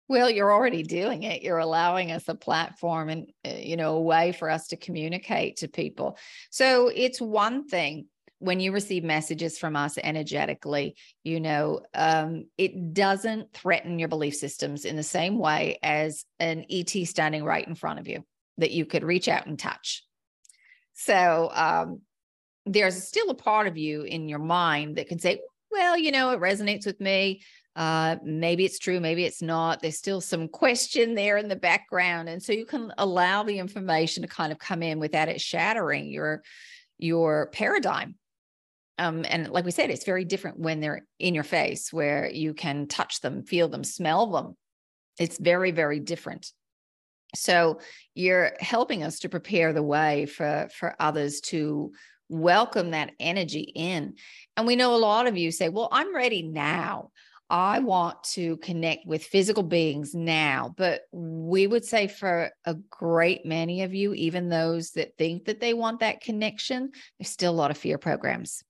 [0.09, 1.41] Well, you're already doing it.
[1.41, 5.57] You're allowing us a platform and, uh, you know, a way for us to communicate
[5.57, 6.17] to people.
[6.49, 8.07] So it's one thing
[8.39, 14.35] when you receive messages from us energetically, you know, um, it doesn't threaten your belief
[14.35, 18.23] systems in the same way as an ET standing right in front of you
[18.59, 20.03] that you could reach out and touch.
[20.93, 22.01] So um,
[22.65, 25.39] there's still a part of you in your mind that can say,
[25.71, 27.41] well, you know, it resonates with me.
[27.75, 29.81] Uh, maybe it's true, maybe it's not.
[29.81, 32.29] There's still some question there in the background.
[32.29, 36.07] And so you can allow the information to kind of come in without it shattering
[36.07, 36.43] your
[36.99, 38.15] your paradigm
[38.97, 42.53] um, and like we said, it's very different when they're in your face, where you
[42.53, 44.57] can touch them, feel them, smell them.
[45.19, 46.51] It's very, very different.
[47.35, 47.79] So
[48.15, 51.91] you're helping us to prepare the way for for others to
[52.29, 54.15] welcome that energy in.
[54.55, 57.11] And we know a lot of you say, "Well, I'm ready now."
[57.49, 60.73] I want to connect with physical beings now.
[60.75, 65.61] But we would say for a great many of you, even those that think that
[65.61, 68.65] they want that connection, there's still a lot of fear programs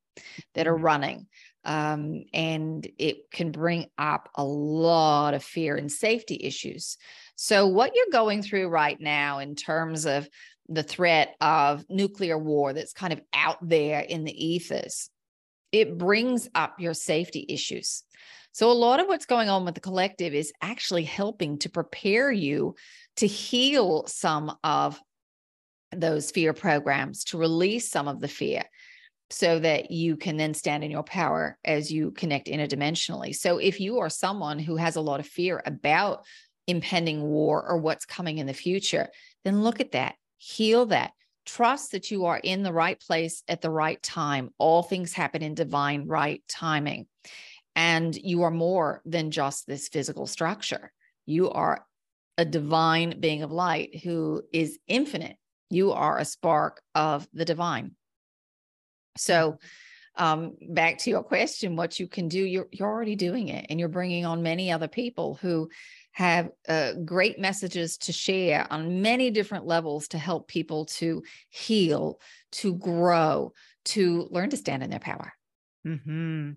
[0.54, 0.86] that are mm-hmm.
[0.86, 1.28] running.
[1.64, 6.98] Um, and it can bring up a lot of fear and safety issues.
[7.36, 10.30] So, what you're going through right now in terms of
[10.70, 15.10] the threat of nuclear war that's kind of out there in the ethers,
[15.72, 18.04] it brings up your safety issues.
[18.54, 22.32] So, a lot of what's going on with the collective is actually helping to prepare
[22.32, 22.76] you
[23.18, 25.00] to heal some of
[25.92, 28.64] those fear programs, to release some of the fear
[29.30, 33.36] so that you can then stand in your power as you connect interdimensionally.
[33.36, 36.26] So if you are someone who has a lot of fear about
[36.68, 39.10] impending war or what's coming in the future,
[39.44, 41.12] then look at that, heal that.
[41.46, 44.50] Trust that you are in the right place at the right time.
[44.58, 47.08] All things happen in divine right timing.
[47.76, 50.92] And you are more than just this physical structure.
[51.26, 51.86] You are
[52.38, 55.38] a divine being of light who is infinite.
[55.70, 57.97] You are a spark of the divine.
[59.18, 59.58] So,
[60.16, 63.80] um, back to your question, what you can do, you're, you're already doing it, and
[63.80, 65.70] you're bringing on many other people who
[66.12, 72.20] have uh, great messages to share on many different levels to help people to heal,
[72.52, 73.54] to grow,
[73.86, 75.32] to learn to stand in their power.
[75.86, 76.54] Mm-hmm.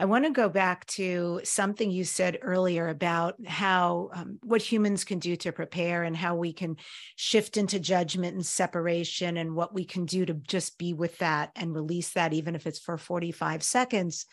[0.00, 5.02] I want to go back to something you said earlier about how um, what humans
[5.02, 6.76] can do to prepare and how we can
[7.16, 11.50] shift into judgment and separation and what we can do to just be with that
[11.56, 14.26] and release that, even if it's for 45 seconds.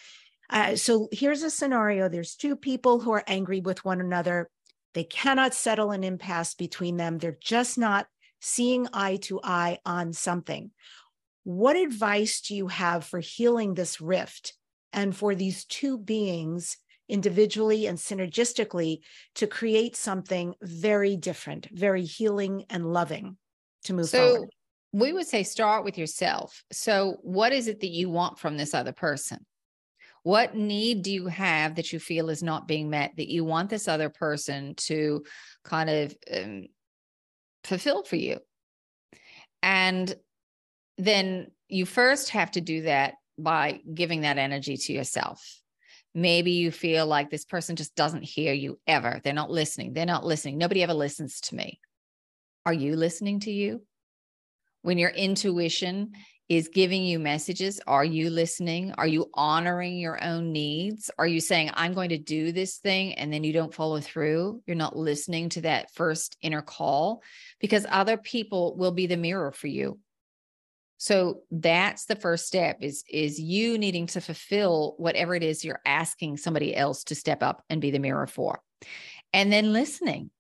[0.52, 4.52] Uh, so here's a scenario there's two people who are angry with one another.
[4.94, 7.18] They cannot settle an impasse between them.
[7.18, 8.06] They're just not
[8.40, 10.70] seeing eye to eye on something.
[11.44, 14.54] What advice do you have for healing this rift?
[14.96, 16.78] And for these two beings
[17.08, 19.00] individually and synergistically
[19.36, 23.38] to create something very different, very healing and loving
[23.84, 24.26] to move forward.
[24.26, 24.50] so, forward.
[24.94, 26.64] We would say start with yourself.
[26.72, 29.46] So, what is it that you want from this other person?
[30.24, 33.70] What need do you have that you feel is not being met that you want
[33.70, 35.24] this other person to
[35.64, 36.66] kind of um,
[37.64, 38.40] fulfill for you?
[39.62, 40.16] And
[40.98, 45.62] then you first have to do that by giving that energy to yourself.
[46.14, 49.20] Maybe you feel like this person just doesn't hear you ever.
[49.24, 49.94] They're not listening.
[49.94, 50.58] They're not listening.
[50.58, 51.80] Nobody ever listens to me.
[52.66, 53.82] Are you listening to you?
[54.82, 56.14] When your intuition
[56.48, 58.94] is giving you messages, are you listening?
[58.98, 61.10] Are you honoring your own needs?
[61.18, 64.62] Are you saying, I'm going to do this thing, and then you don't follow through?
[64.68, 67.24] You're not listening to that first inner call
[67.60, 70.00] because other people will be the mirror for you.
[71.06, 75.82] So that's the first step is is you needing to fulfill whatever it is you're
[75.86, 78.60] asking somebody else to step up and be the mirror for.
[79.32, 80.32] And then listening.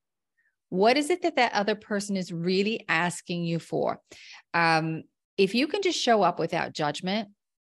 [0.69, 4.01] What is it that that other person is really asking you for?
[4.55, 5.03] Um,
[5.37, 7.29] if you can just show up without judgment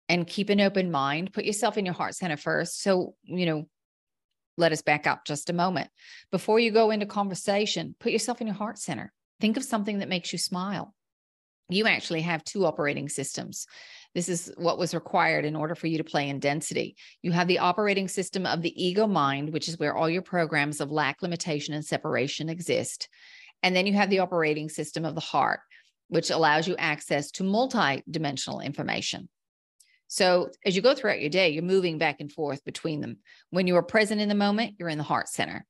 [0.07, 2.81] and keep an open mind, put yourself in your heart center first.
[2.81, 3.67] So, you know,
[4.55, 5.89] let us back up just a moment.
[6.31, 9.11] Before you go into conversation, put yourself in your heart center.
[9.41, 10.95] Think of something that makes you smile
[11.69, 13.67] you actually have two operating systems.
[14.15, 16.95] This is what was required in order for you to play in density.
[17.21, 20.81] You have the operating system of the ego mind, which is where all your programs
[20.81, 23.09] of lack, limitation, and separation exist.
[23.61, 25.59] And then you have the operating system of the heart,
[26.07, 29.29] which allows you access to multi-dimensional information.
[30.07, 33.17] So as you go throughout your day, you're moving back and forth between them.
[33.49, 35.65] When you are present in the moment, you're in the heart center.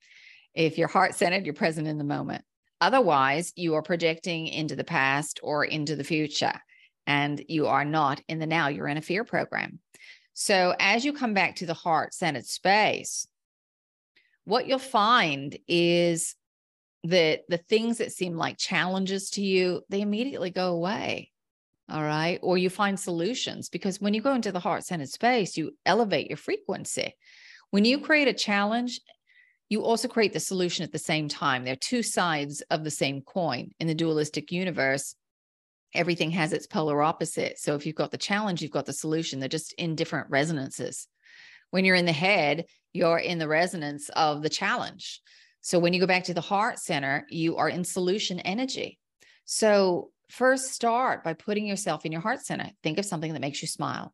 [0.54, 2.44] If you're heart centered, you're present in the moment.
[2.80, 6.54] Otherwise, you are projecting into the past or into the future,
[7.06, 8.68] and you are not in the now.
[8.68, 9.80] You're in a fear program.
[10.34, 13.28] So, as you come back to the heart centered space,
[14.46, 16.36] what you'll find is
[17.04, 21.32] that the things that seem like challenges to you, they immediately go away.
[21.90, 22.40] All right.
[22.42, 26.28] Or you find solutions because when you go into the heart centered space, you elevate
[26.28, 27.16] your frequency.
[27.72, 29.00] When you create a challenge
[29.70, 31.64] you also create the solution at the same time.
[31.64, 35.16] They're two sides of the same coin in the dualistic universe.
[35.94, 37.60] Everything has its polar opposite.
[37.60, 39.40] So if you've got the challenge, you've got the solution.
[39.40, 41.08] They're just in different resonances.
[41.72, 45.22] When you're in the head, you're in the resonance of the challenge.
[45.62, 49.00] So when you go back to the heart center, you are in solution energy.
[49.44, 52.70] So first start by putting yourself in your heart center.
[52.84, 54.14] Think of something that makes you smile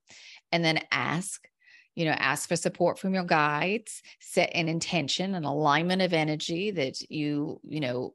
[0.52, 1.48] and then ask
[1.96, 6.72] you know ask for support from your guides set an intention an alignment of energy
[6.72, 8.14] that you you know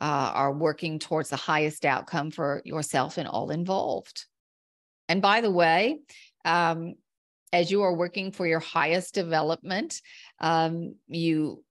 [0.00, 4.26] uh, are working towards the highest outcome for yourself and all involved.
[5.08, 5.98] And by the way
[6.44, 6.94] um,
[7.52, 10.00] as you are working for your highest development
[10.40, 11.64] um, you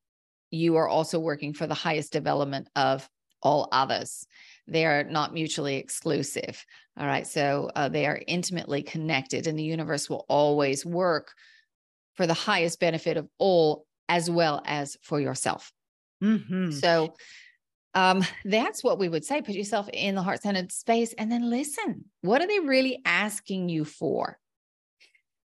[0.49, 3.07] you are also working for the highest development of
[3.41, 4.25] all others
[4.67, 6.63] they are not mutually exclusive.
[6.99, 7.25] All right.
[7.25, 11.33] So uh, they are intimately connected, and the universe will always work
[12.15, 15.71] for the highest benefit of all, as well as for yourself.
[16.23, 16.71] Mm-hmm.
[16.71, 17.13] So
[17.93, 19.41] um, that's what we would say.
[19.41, 22.05] Put yourself in the heart centered space and then listen.
[22.21, 24.37] What are they really asking you for?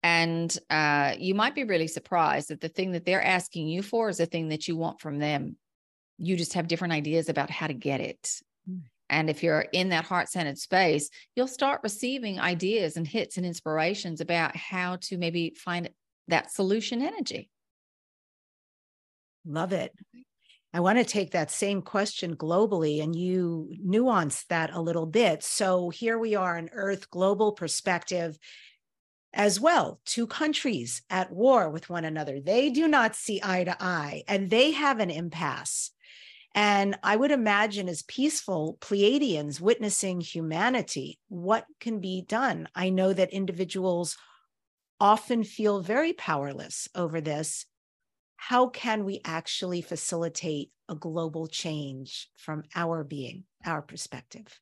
[0.02, 4.10] And uh, you might be really surprised that the thing that they're asking you for
[4.10, 5.58] is the thing that you want from them.
[6.18, 8.42] You just have different ideas about how to get it.
[9.10, 13.46] And if you're in that heart centered space, you'll start receiving ideas and hits and
[13.46, 15.90] inspirations about how to maybe find
[16.28, 17.50] that solution energy.
[19.46, 19.94] Love it.
[20.72, 25.42] I want to take that same question globally and you nuance that a little bit.
[25.44, 28.38] So here we are in Earth global perspective
[29.34, 30.00] as well.
[30.06, 32.40] Two countries at war with one another.
[32.40, 35.92] They do not see eye to eye and they have an impasse.
[36.56, 42.68] And I would imagine, as peaceful Pleiadians witnessing humanity, what can be done?
[42.76, 44.18] I know that individuals
[45.00, 47.66] often feel very powerless over this.
[48.36, 54.60] How can we actually facilitate a global change from our being, our perspective?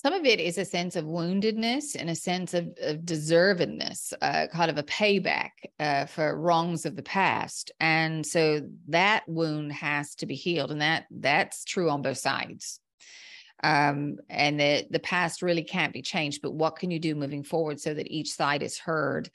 [0.00, 4.46] Some of it is a sense of woundedness and a sense of, of deservedness, uh,
[4.52, 7.72] kind of a payback uh, for wrongs of the past.
[7.80, 12.78] And so that wound has to be healed, and that that's true on both sides.
[13.64, 17.42] Um, and the the past really can't be changed, but what can you do moving
[17.42, 19.28] forward so that each side is heard?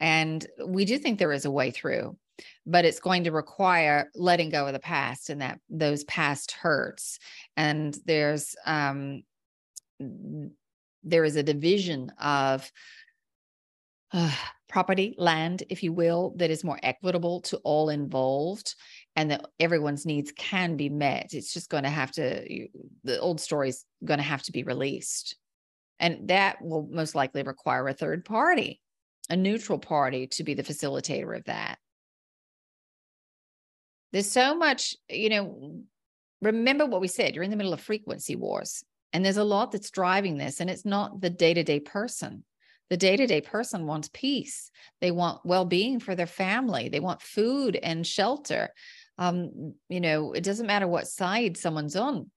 [0.00, 2.16] And we do think there is a way through,
[2.64, 7.18] but it's going to require letting go of the past and that those past hurts.
[7.54, 9.22] And there's um,
[9.98, 12.70] there is a division of
[14.12, 14.32] uh,
[14.68, 18.74] property, land, if you will, that is more equitable to all involved
[19.14, 21.32] and that everyone's needs can be met.
[21.32, 22.68] It's just going to have to,
[23.04, 25.36] the old story is going to have to be released.
[25.98, 28.80] And that will most likely require a third party,
[29.30, 31.78] a neutral party to be the facilitator of that.
[34.12, 35.82] There's so much, you know,
[36.42, 38.84] remember what we said you're in the middle of frequency wars.
[39.16, 42.44] And there's a lot that's driving this, and it's not the day to day person.
[42.90, 44.70] The day to day person wants peace.
[45.00, 46.90] They want well being for their family.
[46.90, 48.68] They want food and shelter.
[49.16, 52.30] Um, you know, it doesn't matter what side someone's on.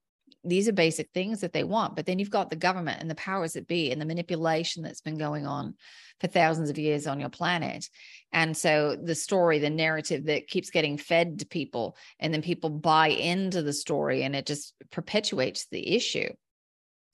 [0.46, 1.98] These are basic things that they want.
[1.98, 5.02] But then you've got the government and the powers that be and the manipulation that's
[5.02, 5.76] been going on
[6.22, 7.90] for thousands of years on your planet.
[8.32, 12.70] And so the story, the narrative that keeps getting fed to people, and then people
[12.70, 16.30] buy into the story and it just perpetuates the issue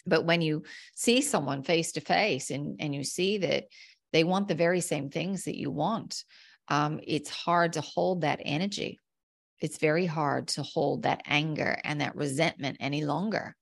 [0.06, 0.64] but when you
[0.96, 3.66] see someone face to face and and you see that
[4.14, 6.24] they want the very same things that you want
[6.68, 9.00] um, it's hard to hold that energy
[9.62, 13.56] it's very hard to hold that anger and that resentment any longer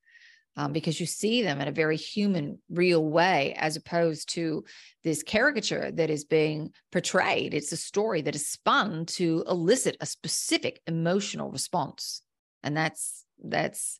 [0.55, 4.63] um, because you see them in a very human, real way, as opposed to
[5.03, 7.53] this caricature that is being portrayed.
[7.53, 12.21] It's a story that is spun to elicit a specific emotional response,
[12.61, 13.99] and that's that's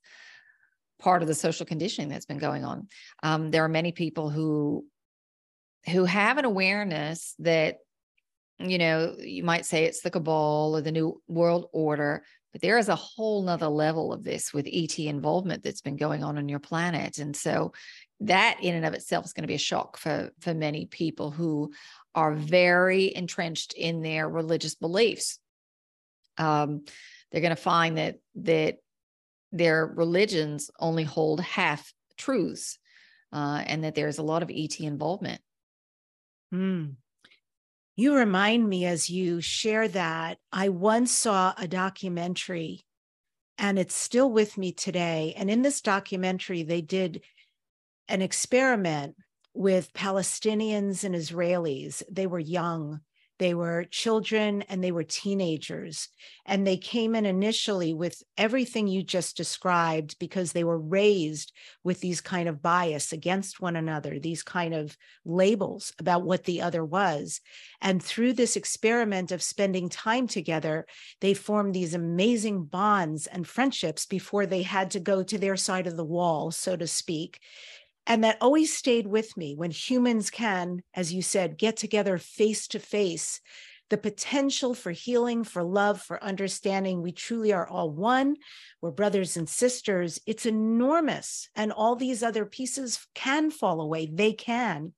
[1.03, 2.87] part of the social conditioning that's been going on.
[3.21, 4.85] Um, there are many people who
[5.89, 7.79] who have an awareness that
[8.57, 12.23] you know you might say it's the cabal or the new world order
[12.53, 16.23] but there is a whole nother level of this with et involvement that's been going
[16.23, 17.73] on on your planet and so
[18.21, 21.31] that in and of itself is going to be a shock for for many people
[21.31, 21.73] who
[22.15, 25.39] are very entrenched in their religious beliefs
[26.37, 26.85] um,
[27.31, 28.77] they're going to find that that
[29.53, 32.77] their religions only hold half truths
[33.31, 35.39] uh, and that there's a lot of ET involvement.
[36.53, 36.95] Mm.
[37.95, 40.39] You remind me as you share that.
[40.51, 42.81] I once saw a documentary
[43.59, 45.35] and it's still with me today.
[45.37, 47.21] And in this documentary, they did
[48.07, 49.15] an experiment
[49.53, 52.01] with Palestinians and Israelis.
[52.09, 53.01] They were young
[53.43, 56.07] they were children and they were teenagers.
[56.45, 61.51] And they came in initially with everything you just described because they were raised
[61.83, 66.61] with these kind of bias against one another, these kind of labels about what the
[66.61, 67.41] other was.
[67.81, 70.85] And through this experiment of spending time together,
[71.19, 75.85] they formed these amazing bonds and friendships before they had to go to their side
[75.85, 77.41] of the wall, so to speak.
[78.05, 82.67] And that always stayed with me when humans can, as you said, get together face
[82.69, 83.39] to face.
[83.89, 87.01] The potential for healing, for love, for understanding.
[87.01, 88.35] We truly are all one.
[88.81, 90.19] We're brothers and sisters.
[90.25, 91.47] It's enormous.
[91.55, 94.09] And all these other pieces can fall away.
[94.11, 94.93] They can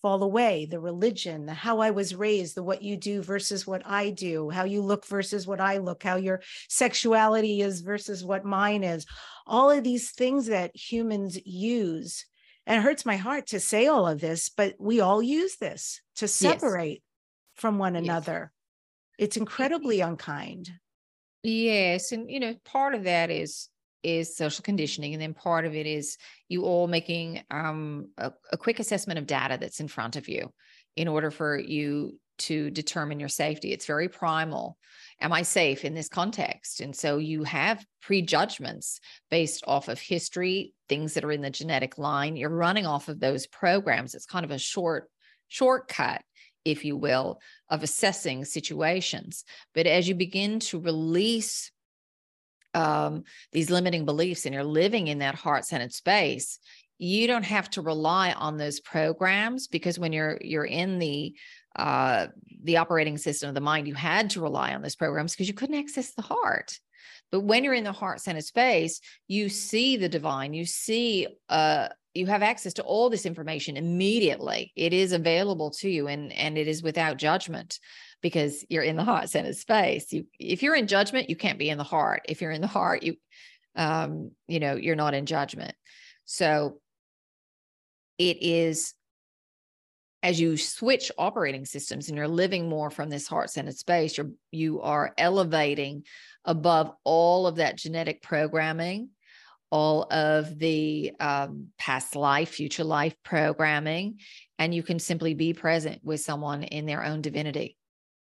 [0.00, 3.82] fall away the religion, the how I was raised, the what you do versus what
[3.86, 8.44] I do, how you look versus what I look, how your sexuality is versus what
[8.44, 9.06] mine is.
[9.46, 12.26] All of these things that humans use
[12.66, 16.00] and it hurts my heart to say all of this, but we all use this
[16.16, 17.60] to separate yes.
[17.60, 18.52] from one another.
[19.18, 19.26] Yes.
[19.26, 20.70] It's incredibly unkind.
[21.42, 23.68] Yes, and you know, part of that is
[24.02, 26.16] is social conditioning, and then part of it is
[26.48, 30.52] you all making um, a, a quick assessment of data that's in front of you
[30.96, 33.72] in order for you to determine your safety.
[33.72, 34.76] It's very primal
[35.22, 36.80] am I safe in this context?
[36.80, 39.00] And so you have prejudgments
[39.30, 42.36] based off of history, things that are in the genetic line.
[42.36, 44.14] You're running off of those programs.
[44.14, 45.08] It's kind of a short
[45.48, 46.22] shortcut
[46.64, 49.44] if you will, of assessing situations.
[49.74, 51.70] But as you begin to release
[52.74, 56.58] um, these limiting beliefs and you're living in that heart centered space,
[56.98, 61.34] you don't have to rely on those programs because when you're you're in the
[61.76, 62.28] uh,
[62.62, 65.54] the operating system of the mind, you had to rely on those programs because you
[65.54, 66.78] couldn't access the heart.
[67.30, 71.88] But when you're in the heart center space, you see the divine, you see, uh,
[72.14, 74.72] you have access to all this information immediately.
[74.76, 77.78] It is available to you and, and it is without judgment
[78.20, 80.12] because you're in the heart center space.
[80.12, 82.22] You, if you're in judgment, you can't be in the heart.
[82.28, 83.16] If you're in the heart, you,
[83.76, 85.74] um, you know, you're not in judgment.
[86.26, 86.80] So
[88.18, 88.94] it is
[90.22, 94.30] as you switch operating systems and you're living more from this heart centered space, you're
[94.50, 96.04] you are elevating
[96.44, 99.10] above all of that genetic programming,
[99.70, 104.18] all of the um, past life, future life programming,
[104.58, 107.76] and you can simply be present with someone in their own divinity.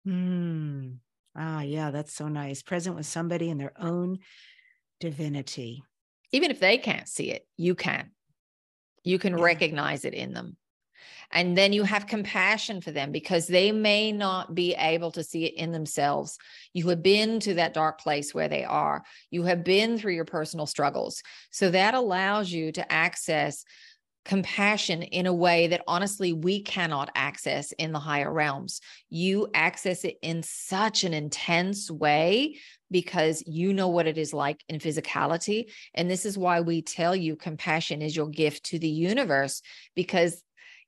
[0.08, 0.98] Mm.
[1.36, 2.62] Ah, yeah, that's so nice.
[2.62, 4.20] Present with somebody in their own
[5.00, 5.84] divinity.
[6.32, 8.12] Even if they can't see it, you can.
[9.04, 9.44] You can yeah.
[9.44, 10.58] recognize it in them.
[11.32, 15.46] And then you have compassion for them because they may not be able to see
[15.46, 16.38] it in themselves.
[16.74, 20.26] You have been to that dark place where they are, you have been through your
[20.26, 21.22] personal struggles.
[21.52, 23.64] So that allows you to access
[24.26, 28.80] compassion in a way that honestly we cannot access in the higher realms.
[29.10, 32.58] You access it in such an intense way
[32.90, 35.72] because you know what it is like in physicality.
[35.94, 39.62] And this is why we tell you compassion is your gift to the universe
[39.96, 40.42] because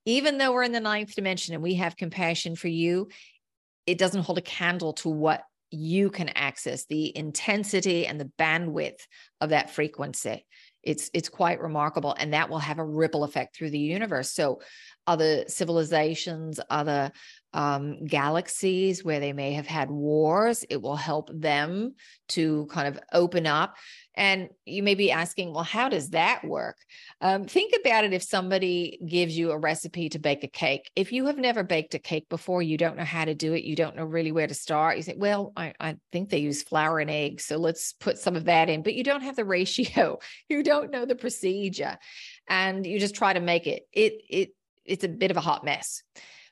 [0.05, 3.09] even though we're in the ninth dimension and we have compassion for you,
[3.85, 8.99] it doesn't hold a candle to what you can access the intensity and the bandwidth
[9.41, 10.45] of that frequency.
[10.83, 14.31] It's it's quite remarkable and that will have a ripple effect through the universe.
[14.31, 14.61] So
[15.07, 17.11] other civilizations other
[17.55, 21.95] um, galaxies where they may have had wars it will help them
[22.27, 23.75] to kind of open up
[24.17, 26.77] and you may be asking, well, how does that work?
[27.19, 30.89] Um, think about it if somebody gives you a recipe to bake a cake.
[30.95, 33.65] If you have never baked a cake before, you don't know how to do it,
[33.65, 34.97] you don't know really where to start.
[34.97, 37.45] You say, well, I, I think they use flour and eggs.
[37.45, 40.19] So let's put some of that in, but you don't have the ratio.
[40.47, 41.97] You don't know the procedure.
[42.47, 43.83] And you just try to make it.
[43.91, 44.49] It it
[44.85, 46.03] it's a bit of a hot mess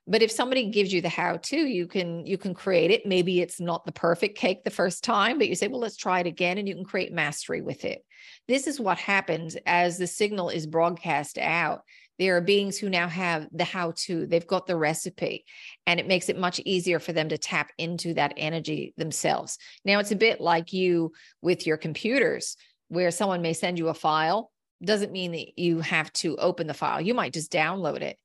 [0.06, 3.06] but if somebody gives you the how to you can you can create it.
[3.06, 6.20] Maybe it's not the perfect cake the first time but you say well let's try
[6.20, 8.04] it again and you can create mastery with it.
[8.48, 11.82] This is what happens as the signal is broadcast out.
[12.20, 14.28] There are beings who now have the how to.
[14.28, 15.46] They've got the recipe
[15.88, 19.58] and it makes it much easier for them to tap into that energy themselves.
[19.86, 22.56] Now it's a bit like you with your computers
[22.90, 24.52] where someone may send you a file.
[24.84, 27.00] Doesn't mean that you have to open the file.
[27.00, 28.18] You might just download it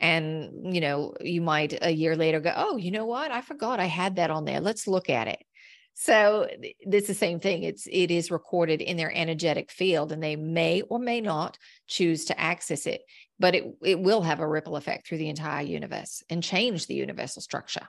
[0.00, 3.30] and you know you might a year later go oh you know what?
[3.30, 4.60] I forgot i had that on there.
[4.60, 5.42] Let's look at it.
[5.94, 6.48] So
[6.80, 7.64] it's the same thing.
[7.64, 12.24] It's it is recorded in their energetic field and they may or may not choose
[12.26, 13.02] to access it
[13.38, 16.94] but it it will have a ripple effect through the entire universe and change the
[16.94, 17.88] universal structure.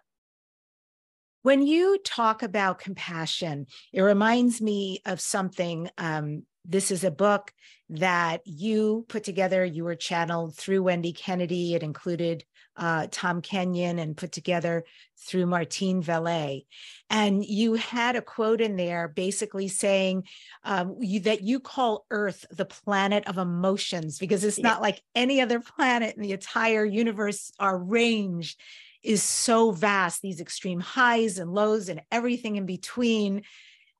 [1.44, 7.54] When you talk about compassion it reminds me of something um, this is a book
[7.90, 9.64] that you put together.
[9.64, 11.76] You were channeled through Wendy Kennedy.
[11.76, 12.44] It included
[12.76, 14.84] uh, Tom Kenyon and put together
[15.20, 16.66] through Martine Vallée.
[17.10, 20.24] And you had a quote in there basically saying
[20.64, 25.40] um, you, that you call Earth the planet of emotions because it's not like any
[25.42, 27.52] other planet in the entire universe.
[27.60, 28.58] Our range
[29.04, 33.44] is so vast, these extreme highs and lows and everything in between.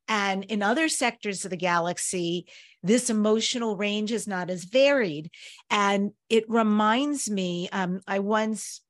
[0.08, 2.48] And in other sectors of the galaxy,
[2.82, 5.32] this emotional range is not as varied.
[5.70, 8.82] And it reminds me, um, I once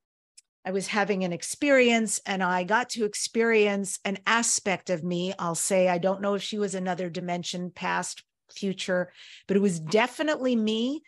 [0.66, 5.34] I was having an experience and I got to experience an aspect of me.
[5.38, 9.12] I'll say, I don't know if she was another dimension, past, future,
[9.48, 11.02] but it was definitely me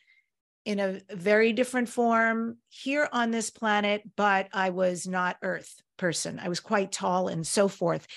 [0.65, 6.39] in a very different form here on this planet, but I was not Earth person.
[6.39, 8.07] I was quite tall and so forth.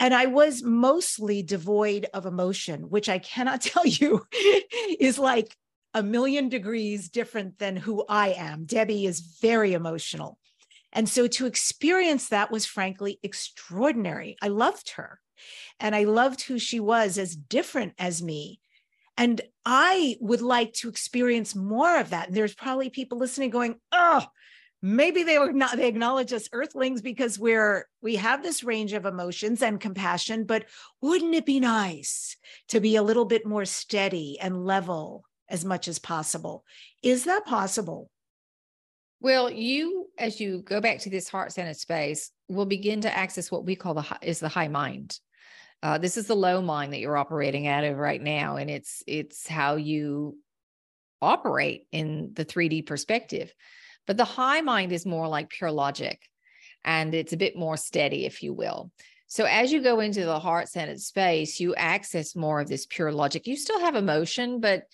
[0.00, 4.26] And I was mostly devoid of emotion, which I cannot tell you
[4.98, 5.56] is like
[5.94, 8.66] a million degrees different than who I am.
[8.66, 10.38] Debbi is very emotional.
[10.92, 14.36] And so to experience that was frankly extraordinary.
[14.40, 15.20] I loved her
[15.80, 18.60] and I loved who she was as different as me.
[19.16, 22.28] And I would like to experience more of that.
[22.28, 24.24] And there's probably people listening going, oh,
[24.84, 29.06] maybe they were not they acknowledge us earthlings because we're we have this range of
[29.06, 30.66] emotions and compassion but
[31.00, 32.36] wouldn't it be nice
[32.68, 36.64] to be a little bit more steady and level as much as possible?
[37.02, 38.10] Is that possible?
[39.20, 43.50] Well you as you go back to this heart centered space will begin to access
[43.50, 45.18] what we call the is the high mind.
[45.82, 49.02] Uh, this is the low mind that you're operating out of right now and it's
[49.06, 50.36] it's how you
[51.22, 53.50] operate in the 3d perspective
[54.06, 56.20] but the high mind is more like pure logic
[56.84, 58.90] and it's a bit more steady, if you will.
[59.26, 63.10] So as you go into the heart centered space, you access more of this pure
[63.10, 63.46] logic.
[63.46, 64.84] You still have emotion, but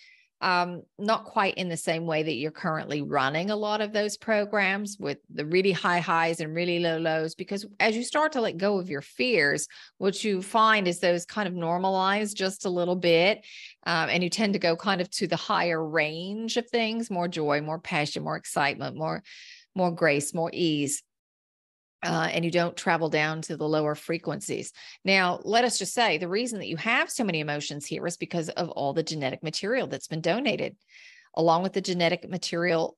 [0.40, 4.16] um, not quite in the same way that you're currently running a lot of those
[4.16, 7.34] programs with the really high highs and really low lows.
[7.34, 9.68] Because as you start to let go of your fears,
[9.98, 13.44] what you find is those kind of normalize just a little bit.
[13.86, 17.28] Um, and you tend to go kind of to the higher range of things more
[17.28, 19.22] joy, more passion, more excitement, more,
[19.74, 21.02] more grace, more ease
[22.02, 24.72] uh, and you don't travel down to the lower frequencies.
[25.04, 28.16] Now, let us just say the reason that you have so many emotions here is
[28.16, 30.76] because of all the genetic material that's been donated.
[31.34, 32.96] Along with the genetic material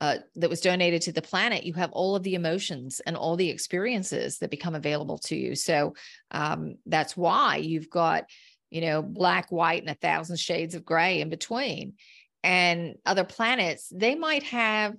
[0.00, 3.36] uh, that was donated to the planet, you have all of the emotions and all
[3.36, 5.54] the experiences that become available to you.
[5.54, 5.94] So
[6.30, 8.24] um, that's why you've got,
[8.70, 11.94] you know, black, white, and a thousand shades of gray in between.
[12.42, 14.94] And other planets, they might have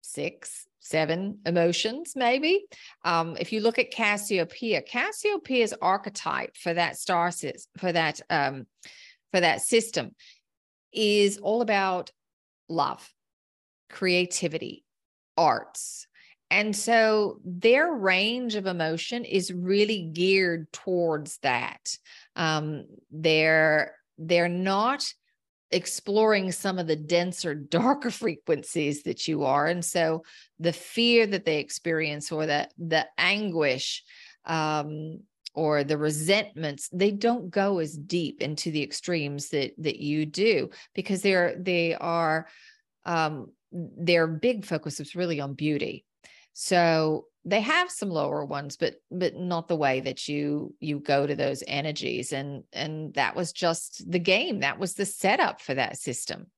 [0.00, 2.66] six, seven emotions, maybe.
[3.04, 7.30] Um, if you look at Cassiopeia, Cassiopeia's archetype for that star
[7.78, 8.66] for that um,
[9.32, 10.14] for that system
[10.92, 12.10] is all about
[12.68, 13.08] love,
[13.88, 14.84] creativity,
[15.36, 16.06] arts.
[16.50, 21.96] And so their range of emotion is really geared towards that.
[22.34, 25.04] Um, they're they're not
[25.72, 29.66] exploring some of the denser, darker frequencies that you are.
[29.66, 30.24] And so
[30.58, 34.02] the fear that they experience or that the anguish
[34.44, 35.20] um,
[35.54, 40.70] or the resentments, they don't go as deep into the extremes that that you do
[40.94, 42.46] because they're they are
[43.04, 46.04] um, their big focus is really on beauty.
[46.52, 51.26] So they have some lower ones but but not the way that you you go
[51.26, 52.32] to those energies.
[52.32, 54.60] And and that was just the game.
[54.60, 56.48] That was the setup for that system.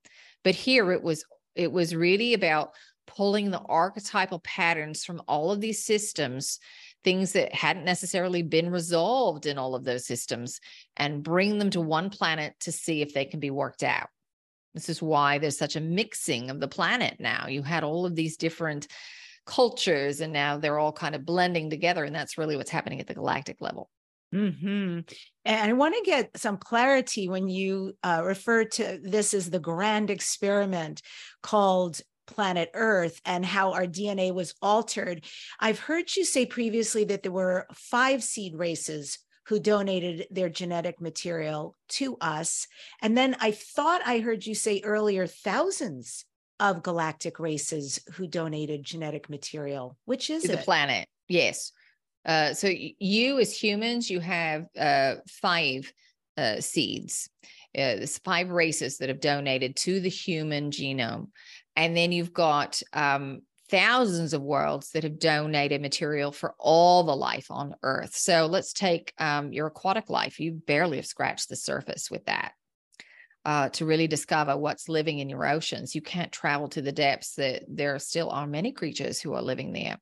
[0.42, 1.24] But here it was
[1.54, 2.72] it was really about
[3.06, 6.58] pulling the archetypal patterns from all of these systems
[7.04, 10.60] things that hadn't necessarily been resolved in all of those systems
[10.96, 14.08] and bring them to one planet to see if they can be worked out.
[14.74, 17.48] This is why there's such a mixing of the planet now.
[17.48, 18.86] You had all of these different
[19.46, 23.06] cultures and now they're all kind of blending together and that's really what's happening at
[23.06, 23.90] the galactic level
[24.32, 25.00] hmm
[25.44, 29.60] And I want to get some clarity when you uh, refer to this as the
[29.60, 31.02] grand experiment
[31.42, 35.26] called planet Earth and how our DNA was altered.
[35.60, 41.00] I've heard you say previously that there were five seed races who donated their genetic
[41.00, 42.66] material to us.
[43.02, 46.24] And then I thought I heard you say earlier thousands
[46.62, 49.98] of galactic races who donated genetic material.
[50.04, 51.08] Which is the planet?
[51.28, 51.72] Yes.
[52.24, 55.92] Uh, so you as humans, you have uh, five
[56.36, 57.28] uh, seeds.
[57.76, 61.30] Uh, there's five races that have donated to the human genome,
[61.74, 67.16] and then you've got um, thousands of worlds that have donated material for all the
[67.16, 68.14] life on Earth.
[68.14, 70.38] So let's take um, your aquatic life.
[70.38, 72.52] You barely have scratched the surface with that
[73.44, 75.94] uh, to really discover what's living in your oceans.
[75.94, 79.72] You can't travel to the depths that there still are many creatures who are living
[79.72, 79.98] there.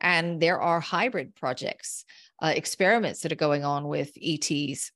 [0.00, 2.04] And there are hybrid projects,
[2.42, 4.92] uh, experiments that are going on with ETs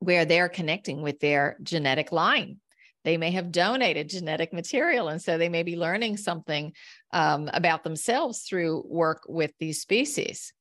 [0.00, 2.58] where they're connecting with their genetic line.
[3.04, 6.72] They may have donated genetic material, and so they may be learning something
[7.12, 10.52] um, about themselves through work with these species.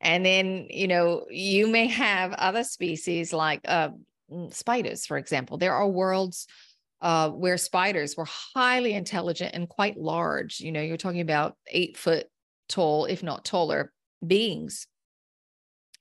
[0.00, 3.90] And then, you know, you may have other species like uh,
[4.50, 5.58] spiders, for example.
[5.58, 6.46] There are worlds
[7.00, 10.60] uh, where spiders were highly intelligent and quite large.
[10.60, 12.26] You know, you're talking about eight foot
[12.68, 13.92] tall, if not taller,
[14.26, 14.86] beings.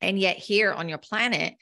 [0.02, 1.56] And yet, here on your planet,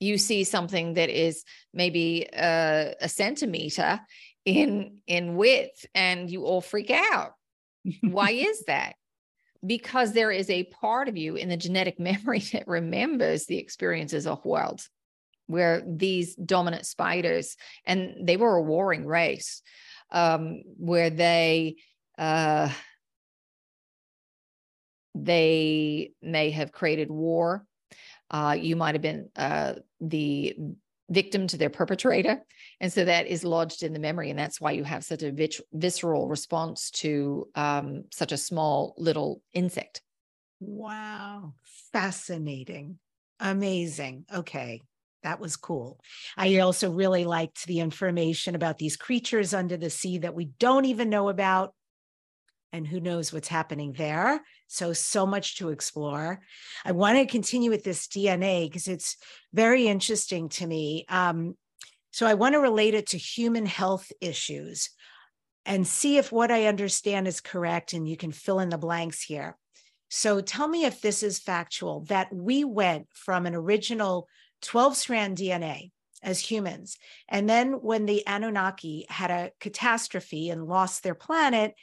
[0.00, 4.00] you see something that is maybe uh, a centimeter
[4.44, 7.32] in in width, and you all freak out.
[8.02, 8.94] Why is that?
[9.64, 14.26] Because there is a part of you in the genetic memory that remembers the experiences
[14.26, 14.90] of worlds
[15.46, 19.62] where these dominant spiders, and they were a warring race,
[20.10, 21.76] um, where they
[22.18, 22.70] uh,
[25.14, 27.66] they may have created war.
[28.30, 30.56] Uh, you might have been uh, the
[31.10, 32.42] victim to their perpetrator.
[32.80, 34.30] And so that is lodged in the memory.
[34.30, 38.94] And that's why you have such a vis- visceral response to um, such a small
[38.96, 40.02] little insect.
[40.60, 41.54] Wow.
[41.92, 42.98] Fascinating.
[43.38, 44.24] Amazing.
[44.34, 44.80] Okay
[45.24, 45.98] that was cool.
[46.36, 50.84] I also really liked the information about these creatures under the sea that we don't
[50.84, 51.74] even know about.
[52.72, 54.40] And who knows what's happening there.
[54.66, 56.40] So, so much to explore.
[56.84, 59.16] I want to continue with this DNA because it's
[59.52, 61.04] very interesting to me.
[61.08, 61.56] Um,
[62.10, 64.90] so, I want to relate it to human health issues
[65.64, 67.92] and see if what I understand is correct.
[67.92, 69.56] And you can fill in the blanks here.
[70.16, 74.28] So tell me if this is factual that we went from an original
[74.64, 75.90] 12 strand DNA
[76.22, 76.96] as humans.
[77.28, 81.74] And then when the Anunnaki had a catastrophe and lost their planet,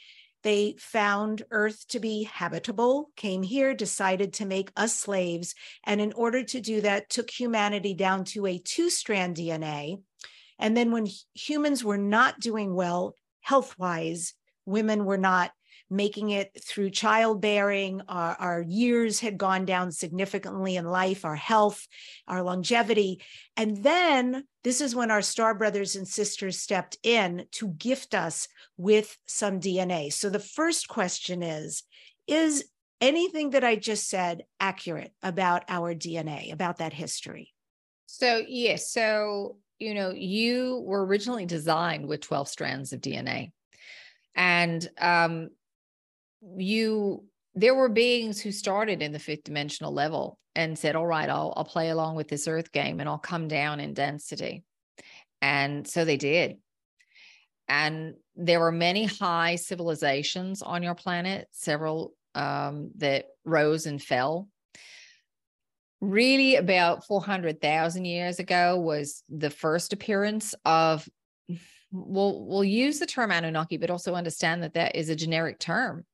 [0.42, 5.54] they found Earth to be habitable, came here, decided to make us slaves.
[5.84, 10.02] And in order to do that, took humanity down to a two strand DNA.
[10.58, 14.34] And then when humans were not doing well health wise,
[14.66, 15.52] women were not
[15.92, 18.00] making it through childbearing.
[18.08, 21.86] Our, our, years had gone down significantly in life, our health,
[22.26, 23.22] our longevity.
[23.56, 28.48] And then this is when our star brothers and sisters stepped in to gift us
[28.76, 30.12] with some DNA.
[30.12, 31.82] So the first question is
[32.26, 32.64] Is
[33.00, 37.52] anything that I just said accurate about our DNA, about that history?
[38.06, 38.90] So, yes.
[38.90, 43.52] So, you know, you were originally designed with 12 strands of DNA.
[44.34, 45.50] And um,
[46.56, 47.24] you
[47.54, 51.52] there were beings who started in the fifth dimensional level and said, all right, I'll,
[51.56, 54.64] I'll play along with this earth game and I'll come down in density.
[55.40, 56.58] And so they did.
[57.68, 64.48] And there were many high civilizations on your planet, several um, that rose and fell.
[66.00, 71.08] Really, about 400,000 years ago was the first appearance of,
[71.92, 76.04] we'll, we'll use the term Anunnaki, but also understand that that is a generic term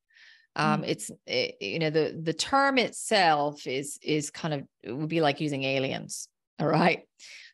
[0.58, 0.88] um, mm.
[0.88, 5.08] it's it, eh, you know the the term itself is is kind of it would
[5.08, 6.28] be like using aliens
[6.60, 7.02] all right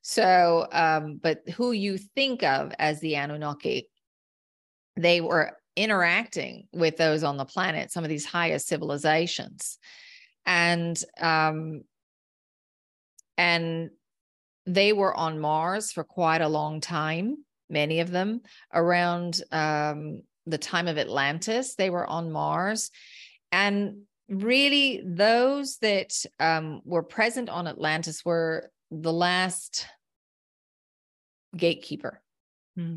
[0.03, 3.89] so um, but who you think of as the anunnaki
[4.97, 9.79] they were interacting with those on the planet some of these highest civilizations
[10.47, 11.83] and um
[13.37, 13.91] and
[14.67, 17.37] they were on mars for quite a long time
[17.69, 18.41] many of them
[18.73, 22.91] around um the time of Atlantis, they were on Mars.
[23.53, 29.87] And really, those that um, were present on Atlantis were the last
[31.57, 32.21] gatekeeper.
[32.77, 32.97] Hmm.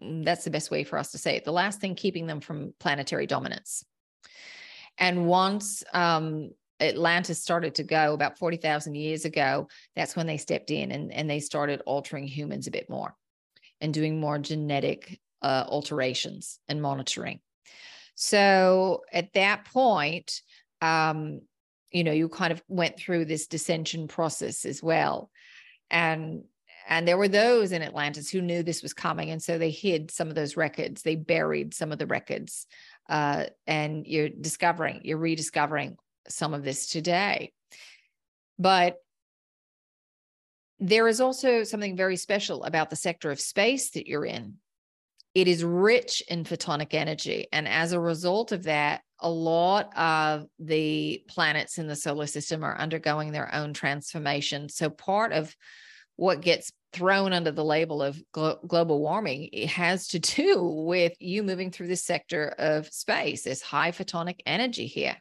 [0.00, 1.44] That's the best way for us to say it.
[1.44, 3.84] The last thing keeping them from planetary dominance.
[4.98, 10.70] And once um, Atlantis started to go about 40,000 years ago, that's when they stepped
[10.70, 13.14] in and, and they started altering humans a bit more
[13.80, 17.40] and doing more genetic uh, alterations and monitoring.
[18.14, 20.40] So at that point,
[20.80, 21.40] um,
[21.90, 25.30] you know, you kind of went through this dissension process as well.
[25.90, 26.44] And
[26.88, 29.30] and there were those in Atlantis who knew this was coming.
[29.30, 32.66] And so they hid some of those records, they buried some of the records.
[33.08, 35.96] Uh, and you're discovering, you're rediscovering
[36.28, 37.52] some of this today.
[38.58, 38.96] But
[40.80, 44.56] there is also something very special about the sector of space that you're in
[45.34, 47.46] it is rich in photonic energy.
[47.52, 52.62] And as a result of that, a lot of the planets in the solar system
[52.64, 54.68] are undergoing their own transformation.
[54.68, 55.54] So, part of
[56.16, 61.14] what gets thrown under the label of glo- global warming it has to do with
[61.20, 63.44] you moving through this sector of space.
[63.44, 65.16] There's high photonic energy here.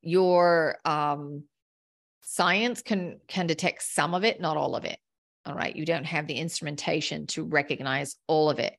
[0.00, 1.44] Your um,
[2.22, 4.98] science can can detect some of it, not all of it.
[5.48, 5.74] All right.
[5.74, 8.76] You don't have the instrumentation to recognize all of it.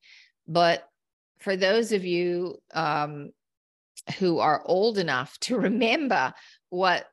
[0.48, 0.84] But
[1.40, 3.32] for those of you um,
[4.20, 6.32] who are old enough to remember
[6.70, 7.08] what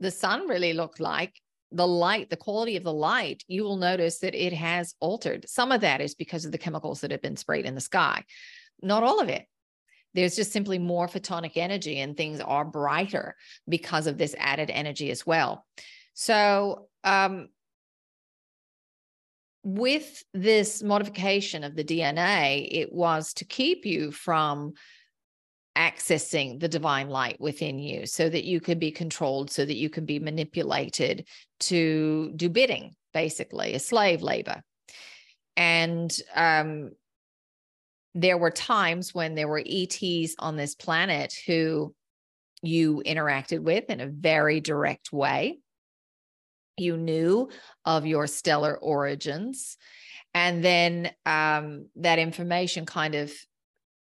[0.00, 1.38] the sun really looked like,
[1.70, 5.48] the light, the quality of the light, you will notice that it has altered.
[5.48, 8.24] Some of that is because of the chemicals that have been sprayed in the sky,
[8.82, 9.46] not all of it.
[10.14, 13.36] There's just simply more photonic energy and things are brighter
[13.68, 15.66] because of this added energy as well.
[16.14, 17.48] So, um,
[19.64, 24.72] with this modification of the DNA, it was to keep you from
[25.76, 29.88] accessing the divine light within you so that you could be controlled, so that you
[29.88, 31.26] can be manipulated
[31.60, 34.62] to do bidding, basically, a slave labor.
[35.56, 36.90] And um,
[38.14, 41.94] there were times when there were ETs on this planet who
[42.62, 45.58] you interacted with in a very direct way
[46.76, 47.48] you knew
[47.84, 49.76] of your stellar origins.
[50.34, 53.32] And then um, that information kind of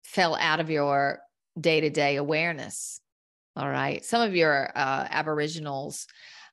[0.05, 1.21] fell out of your
[1.59, 3.01] day-to-day awareness.
[3.57, 4.05] All right.
[4.05, 6.07] Some of your uh, aboriginals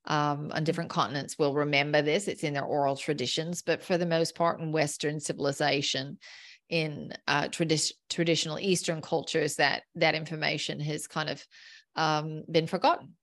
[0.06, 2.28] um, on different continents will remember this.
[2.28, 6.18] It's in their oral traditions but for the most part in western civilization
[6.70, 11.46] in uh, tradi- traditional eastern cultures that that information has kind of
[11.96, 13.14] um, been forgotten.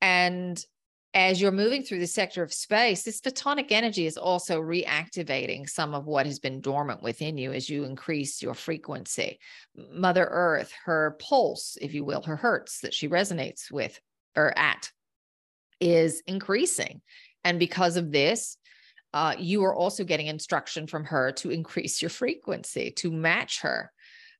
[0.00, 0.62] And
[1.14, 5.94] as you're moving through the sector of space, this photonic energy is also reactivating some
[5.94, 9.38] of what has been dormant within you as you increase your frequency.
[9.76, 14.00] Mother Earth, her pulse, if you will, her hertz that she resonates with
[14.36, 14.90] or at
[15.80, 17.02] is increasing.
[17.44, 18.56] And because of this,
[19.12, 23.92] uh, you are also getting instruction from her to increase your frequency to match her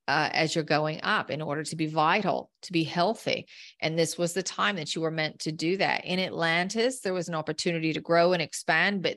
[0.09, 3.47] uh, as you're going up in order to be vital, to be healthy.
[3.81, 6.05] And this was the time that you were meant to do that.
[6.05, 9.17] In Atlantis, there was an opportunity to grow and expand, but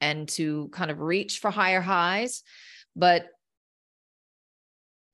[0.00, 2.42] and to kind of reach for higher highs.
[2.94, 3.28] But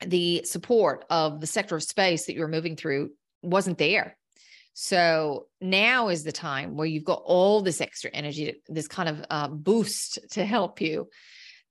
[0.00, 3.10] the support of the sector of space that you were moving through
[3.42, 4.16] wasn't there.
[4.74, 9.24] So now is the time where you've got all this extra energy, this kind of
[9.30, 11.08] uh, boost to help you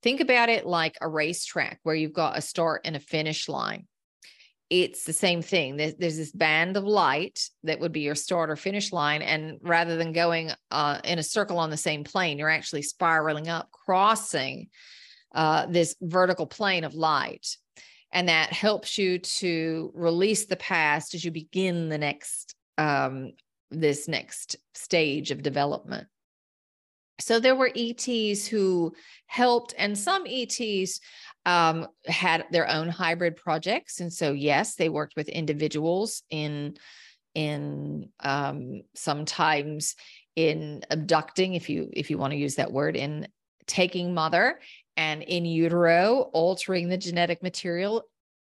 [0.04, 3.88] Think about it like a racetrack where you've got a start and a finish line.
[4.70, 5.78] It's the same thing.
[5.78, 9.22] There's, there's this band of light that would be your start or finish line.
[9.22, 13.48] And rather than going uh, in a circle on the same plane, you're actually spiraling
[13.48, 14.68] up, crossing
[15.34, 17.56] uh, this vertical plane of light.
[18.12, 23.32] And that helps you to release the past as you begin the next, um,
[23.72, 26.08] this next stage of development.
[27.24, 28.94] So there were ETs who
[29.28, 31.00] helped, and some ETs
[31.46, 34.00] um, had their own hybrid projects.
[34.00, 36.76] And so, yes, they worked with individuals in
[37.36, 39.96] in um, sometimes
[40.36, 43.28] in abducting, if you if you want to use that word, in
[43.66, 44.60] taking mother
[44.98, 48.04] and in utero, altering the genetic material,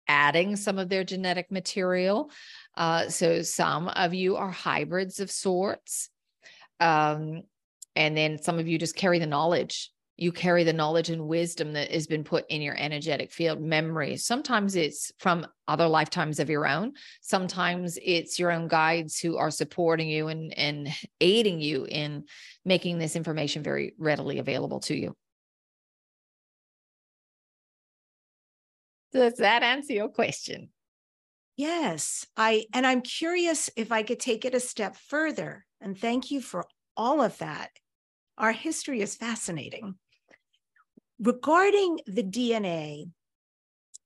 [0.07, 2.30] adding some of their genetic material.
[2.76, 6.09] Uh, so some of you are hybrids of sorts.
[6.80, 7.41] Um,
[7.98, 9.91] and then some of you just carry the knowledge.
[10.18, 14.24] You carry the knowledge and wisdom that has been put in your energetic field memories.
[14.24, 16.93] Sometimes it's from other lifetimes of your own.
[17.22, 20.89] Sometimes it's your own guides who are supporting you and and
[21.20, 22.26] aiding you in
[22.64, 25.16] making this information very readily available to you.
[29.12, 30.70] Does that answer your question?
[31.56, 32.28] Yes.
[32.38, 36.41] I and i'm curious if i could take it a step further and thank you
[36.41, 37.70] for all of that
[38.38, 39.96] our history is fascinating.
[41.20, 43.10] Regarding the DNA,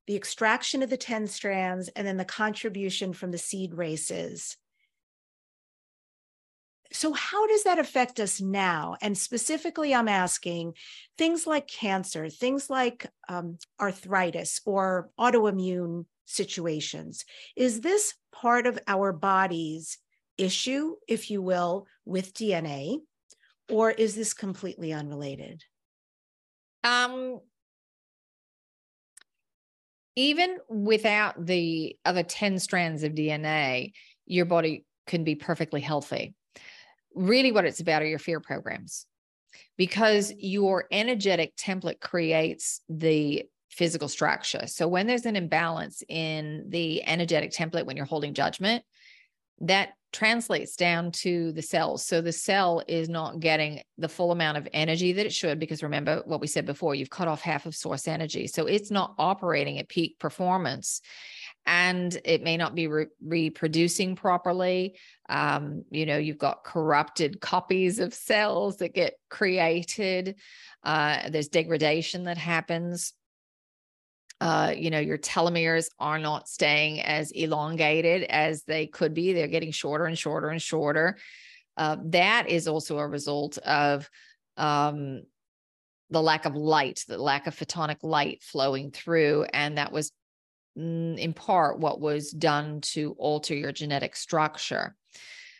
[0.07, 4.57] the extraction of the 10 strands, and then the contribution from the seed races.
[6.93, 8.95] So, how does that affect us now?
[9.01, 10.73] And specifically, I'm asking
[11.17, 17.23] things like cancer, things like um, arthritis or autoimmune situations.
[17.55, 19.97] Is this part of our body's
[20.37, 22.99] issue, if you will, with DNA?
[23.71, 25.63] Or is this completely unrelated?
[26.83, 27.39] Um,
[30.15, 33.93] even without the other 10 strands of DNA,
[34.25, 36.35] your body can be perfectly healthy.
[37.15, 39.05] Really, what it's about are your fear programs
[39.77, 44.67] because your energetic template creates the physical structure.
[44.67, 48.83] So, when there's an imbalance in the energetic template, when you're holding judgment,
[49.61, 52.05] that translates down to the cells.
[52.05, 55.83] So the cell is not getting the full amount of energy that it should, because
[55.83, 58.47] remember what we said before, you've cut off half of source energy.
[58.47, 61.01] So it's not operating at peak performance
[61.65, 64.97] and it may not be re- reproducing properly.
[65.29, 70.35] Um, you know, you've got corrupted copies of cells that get created.
[70.83, 73.13] Uh, there's degradation that happens
[74.41, 79.33] uh, you know, your telomeres are not staying as elongated as they could be.
[79.33, 81.19] They're getting shorter and shorter and shorter.
[81.77, 84.09] Uh, that is also a result of
[84.57, 85.21] um,
[86.09, 89.45] the lack of light, the lack of photonic light flowing through.
[89.53, 90.11] And that was
[90.75, 94.95] mm, in part what was done to alter your genetic structure.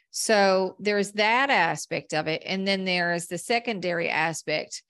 [0.10, 2.42] So there's that aspect of it.
[2.48, 4.82] And then there is the secondary aspect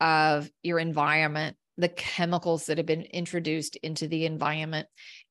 [0.00, 4.86] of your environment the chemicals that have been introduced into the environment.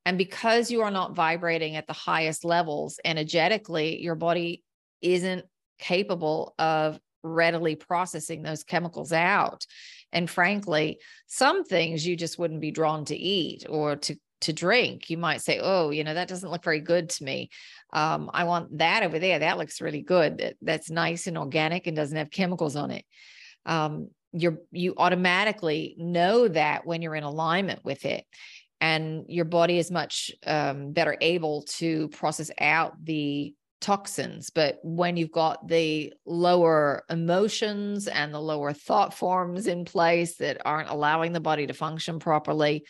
[0.05, 4.63] And because you are not vibrating at the highest levels energetically, your body
[5.01, 5.45] isn't
[5.77, 9.65] capable of readily processing those chemicals out.
[10.11, 15.09] And frankly, some things you just wouldn't be drawn to eat or to to drink.
[15.09, 17.49] You might say, "Oh, you know, that doesn't look very good to me.
[17.91, 19.39] Um, I want that over there.
[19.39, 20.37] That looks really good.
[20.37, 23.05] That, that's nice and organic and doesn't have chemicals on it."
[23.65, 28.25] Um, you're you automatically know that when you're in alignment with it
[28.81, 35.15] and your body is much um, better able to process out the toxins but when
[35.15, 41.31] you've got the lower emotions and the lower thought forms in place that aren't allowing
[41.31, 42.83] the body to function properly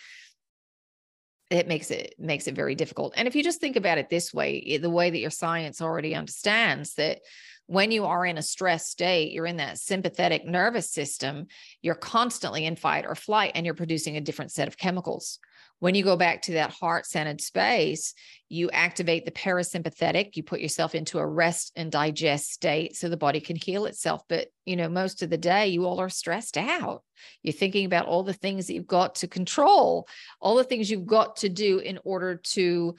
[1.50, 3.14] it makes it makes it very difficult.
[3.18, 6.14] And if you just think about it this way, the way that your science already
[6.14, 7.20] understands that
[7.70, 11.46] when you are in a stress state, you're in that sympathetic nervous system,
[11.84, 15.38] you're constantly in fight or flight and you're producing a different set of chemicals.
[15.78, 18.16] When you go back to that heart centered space,
[18.50, 23.18] you activate the parasympathetic, you put yourself into a rest and digest state so the
[23.18, 24.24] body can heal itself.
[24.28, 27.04] But, you know, most of the day, you all are stressed out.
[27.44, 30.08] You're thinking about all the things that you've got to control,
[30.42, 32.96] all the things you've got to do in order to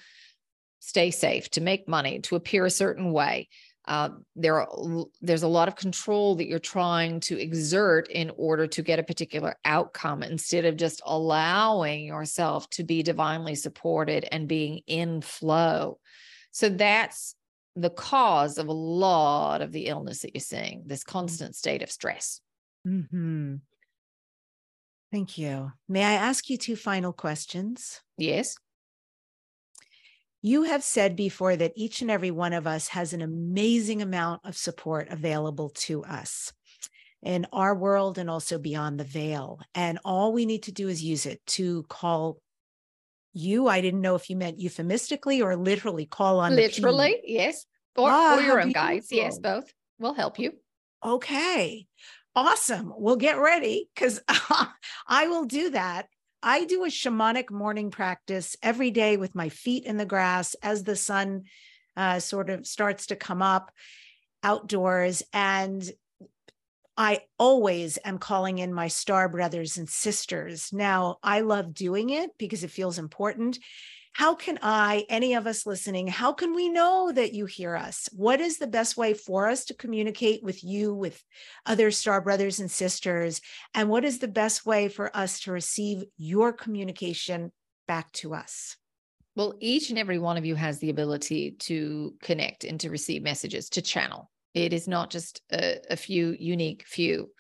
[0.79, 3.49] stay safe, to make money, to appear a certain way
[3.87, 8.67] uh, there are, there's a lot of control that you're trying to exert in order
[8.67, 14.47] to get a particular outcome instead of just allowing yourself to be divinely supported and
[14.47, 15.99] being in flow.
[16.51, 17.35] So that's
[17.77, 21.13] the cause of a lot of the illness that you're seeing, this mm-hmm.
[21.13, 22.41] constant state of stress.
[22.87, 23.57] Mm-hmm.
[25.13, 25.73] Thank you.
[25.89, 28.01] May I ask you two final questions?
[28.17, 28.57] Yes.
[30.43, 34.41] You have said before that each and every one of us has an amazing amount
[34.45, 36.53] of support available to us
[37.23, 39.61] in our world and also beyond the veil.
[39.75, 42.39] And all we need to do is use it to call
[43.35, 43.69] you.
[43.69, 47.67] I didn't know if you meant euphemistically or literally call on literally, yes.
[47.97, 49.13] Or, ah, or your own guides.
[49.13, 50.53] Yes, both will help you.
[51.05, 51.87] Okay.
[52.35, 52.93] Awesome.
[52.97, 56.07] We'll get ready because I will do that
[56.43, 60.85] I do a shamanic morning practice every day with my feet in the grass as
[60.85, 61.45] the sun
[61.97, 63.71] uh, sort of starts to come up
[64.43, 65.23] outdoors.
[65.33, 65.89] And
[66.97, 70.73] I always am calling in my star brothers and sisters.
[70.73, 73.59] Now, I love doing it because it feels important
[74.21, 78.07] how can I, any of us listening, how can we know that you hear us?
[78.13, 81.25] What is the best way for us to communicate with you, with
[81.65, 83.41] other star brothers and sisters?
[83.73, 87.51] And what is the best way for us to receive your communication
[87.89, 88.77] back to us?
[89.37, 93.23] Well, each and every one of you has the ability to connect and to receive
[93.23, 94.31] messages, to channel.
[94.53, 97.31] It is not just a, a few unique few.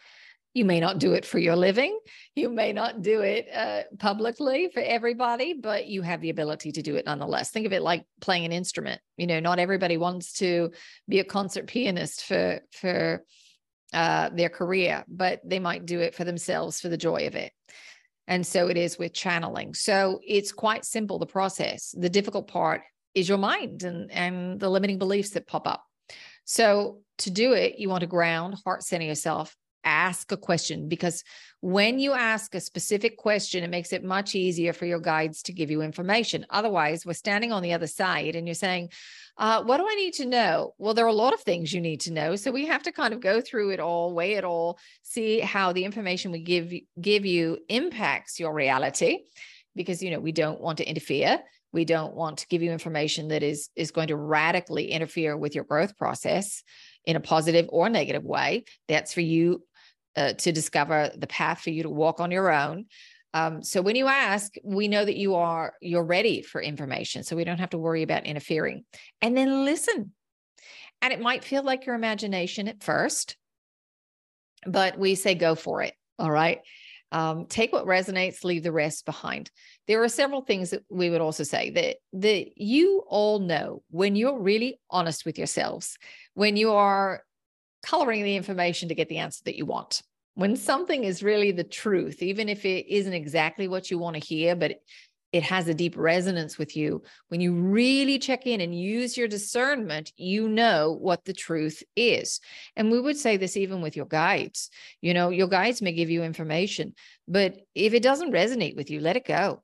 [0.52, 1.96] You may not do it for your living.
[2.34, 6.82] You may not do it uh, publicly for everybody, but you have the ability to
[6.82, 7.50] do it nonetheless.
[7.50, 9.00] Think of it like playing an instrument.
[9.16, 10.72] You know, not everybody wants to
[11.08, 13.24] be a concert pianist for for
[13.92, 17.52] uh, their career, but they might do it for themselves for the joy of it.
[18.26, 19.74] And so it is with channeling.
[19.74, 21.92] So it's quite simple, the process.
[21.98, 22.82] The difficult part
[23.14, 25.84] is your mind and, and the limiting beliefs that pop up.
[26.44, 31.24] So to do it, you want to ground, heart center yourself, ask a question because
[31.60, 35.52] when you ask a specific question, it makes it much easier for your guides to
[35.52, 36.46] give you information.
[36.50, 38.90] Otherwise, we're standing on the other side and you're saying,
[39.36, 40.74] uh, What do I need to know?
[40.78, 42.36] Well, there are a lot of things you need to know.
[42.36, 45.72] So we have to kind of go through it all, weigh it all, see how
[45.72, 49.20] the information we give, give you impacts your reality
[49.76, 51.40] because, you know, we don't want to interfere
[51.72, 55.54] we don't want to give you information that is is going to radically interfere with
[55.54, 56.62] your growth process
[57.04, 59.62] in a positive or negative way that's for you
[60.16, 62.86] uh, to discover the path for you to walk on your own.
[63.32, 67.36] Um, so when you ask, we know that you are you're ready for information, so
[67.36, 68.84] we don't have to worry about interfering.
[69.22, 70.12] And then listen.
[71.02, 73.36] And it might feel like your imagination at first,
[74.66, 75.94] but we say go for it.
[76.18, 76.60] All right.
[77.12, 79.50] Um, take what resonates, leave the rest behind.
[79.88, 84.14] There are several things that we would also say that that you all know when
[84.14, 85.98] you're really honest with yourselves,
[86.34, 87.24] when you are
[87.82, 90.02] coloring the information to get the answer that you want.
[90.34, 94.20] When something is really the truth, even if it isn't exactly what you want to
[94.20, 94.80] hear, but
[95.32, 99.28] it has a deep resonance with you, when you really check in and use your
[99.28, 102.40] discernment, you know what the truth is.
[102.74, 104.70] And we would say this even with your guides.
[105.00, 106.94] You know, your guides may give you information,
[107.28, 109.62] but if it doesn't resonate with you, let it go.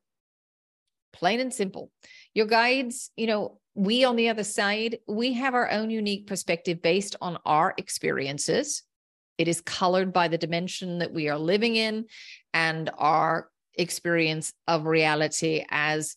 [1.12, 1.90] Plain and simple.
[2.32, 6.80] Your guides, you know, we on the other side, we have our own unique perspective
[6.80, 8.82] based on our experiences.
[9.36, 12.06] It is colored by the dimension that we are living in
[12.54, 16.16] and our experience of reality as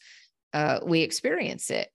[0.54, 1.90] uh, we experience it.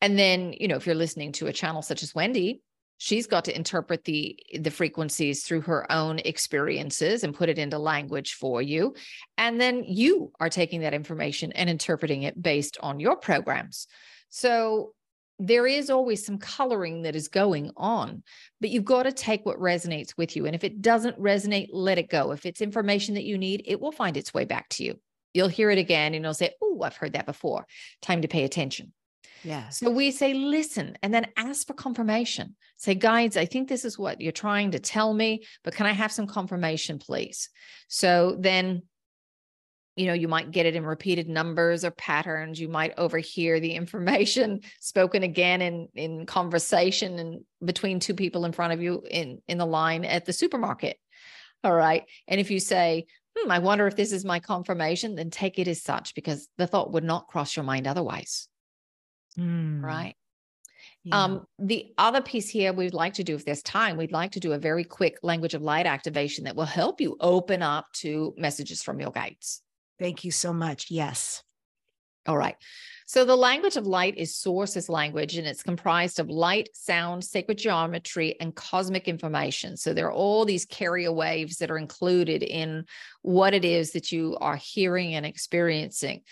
[0.00, 2.62] And then, you know, if you're listening to a channel such as Wendy,
[2.98, 7.76] she's got to interpret the the frequencies through her own experiences and put it into
[7.76, 8.94] language for you
[9.36, 13.88] and then you are taking that information and interpreting it based on your programs
[14.32, 14.94] so
[15.38, 18.22] there is always some coloring that is going on,
[18.62, 20.46] but you've got to take what resonates with you.
[20.46, 22.32] And if it doesn't resonate, let it go.
[22.32, 24.98] If it's information that you need, it will find its way back to you.
[25.34, 27.66] You'll hear it again and you'll say, Oh, I've heard that before.
[28.00, 28.94] Time to pay attention.
[29.44, 29.68] Yeah.
[29.68, 32.54] So we say, listen, and then ask for confirmation.
[32.78, 35.92] Say, guides, I think this is what you're trying to tell me, but can I
[35.92, 37.50] have some confirmation, please?
[37.88, 38.82] So then
[39.96, 42.58] you know, you might get it in repeated numbers or patterns.
[42.58, 48.52] You might overhear the information spoken again in in conversation and between two people in
[48.52, 50.96] front of you in in the line at the supermarket.
[51.64, 52.04] All right.
[52.26, 53.06] And if you say,
[53.36, 56.66] hmm, I wonder if this is my confirmation, then take it as such because the
[56.66, 58.48] thought would not cross your mind otherwise.
[59.38, 59.82] Mm.
[59.82, 60.14] Right.
[61.04, 61.22] Yeah.
[61.22, 64.40] Um, the other piece here we'd like to do, if there's time, we'd like to
[64.40, 68.34] do a very quick language of light activation that will help you open up to
[68.36, 69.62] messages from your guides.
[69.98, 70.90] Thank you so much.
[70.90, 71.42] Yes.
[72.26, 72.56] All right.
[73.06, 77.58] So the language of light is sources language, and it's comprised of light, sound, sacred
[77.58, 79.76] geometry, and cosmic information.
[79.76, 82.84] So there are all these carrier waves that are included in
[83.22, 86.22] what it is that you are hearing and experiencing.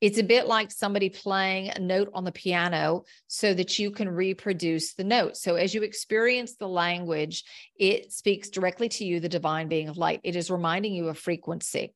[0.00, 4.08] It's a bit like somebody playing a note on the piano so that you can
[4.08, 5.36] reproduce the note.
[5.36, 7.44] So as you experience the language,
[7.78, 10.20] it speaks directly to you, the divine being of light.
[10.24, 11.94] It is reminding you of frequency.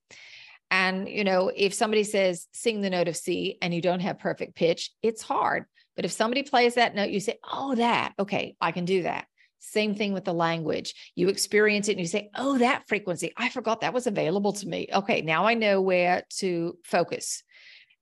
[0.70, 4.18] And, you know, if somebody says, sing the note of C and you don't have
[4.18, 5.64] perfect pitch, it's hard.
[5.94, 9.26] But if somebody plays that note, you say, oh, that, okay, I can do that.
[9.59, 10.94] Same thing with the language.
[11.14, 14.68] You experience it and you say, oh, that frequency, I forgot that was available to
[14.68, 14.88] me.
[14.93, 17.43] Okay, now I know where to focus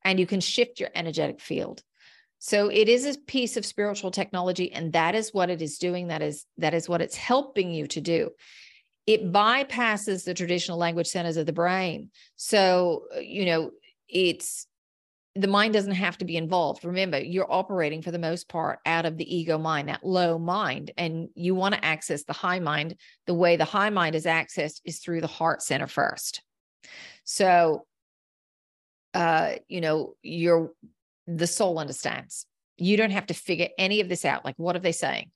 [0.04, 1.82] and you can shift your energetic field.
[2.38, 6.08] So it is a piece of spiritual technology and that is what it is doing
[6.08, 8.30] that is that is what it's helping you to do.
[9.06, 12.10] It bypasses the traditional language centers of the brain.
[12.36, 13.70] So, uh, you know,
[14.08, 14.66] it's
[15.36, 16.84] the mind doesn't have to be involved.
[16.84, 20.92] Remember, you're operating for the most part out of the ego mind, that low mind,
[20.96, 22.96] and you want to access the high mind.
[23.26, 26.40] The way the high mind is accessed is through the heart center first.
[27.24, 27.84] So
[29.14, 30.72] uh, you know, your
[31.26, 32.46] the soul understands.
[32.76, 34.44] You don't have to figure any of this out.
[34.44, 35.30] Like, what are they saying?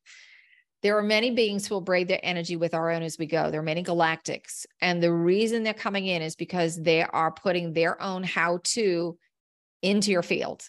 [0.82, 3.50] There are many beings who will braid their energy with our own as we go.
[3.50, 4.64] There are many galactics.
[4.80, 9.18] And the reason they're coming in is because they are putting their own how to
[9.82, 10.62] into your field.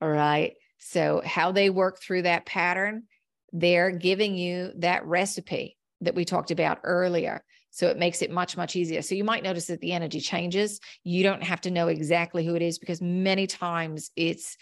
[0.00, 0.54] All right.
[0.78, 3.04] So, how they work through that pattern,
[3.52, 7.42] they're giving you that recipe that we talked about earlier.
[7.70, 9.02] So it makes it much, much easier.
[9.02, 10.78] So you might notice that the energy changes.
[11.02, 14.56] You don't have to know exactly who it is because many times it's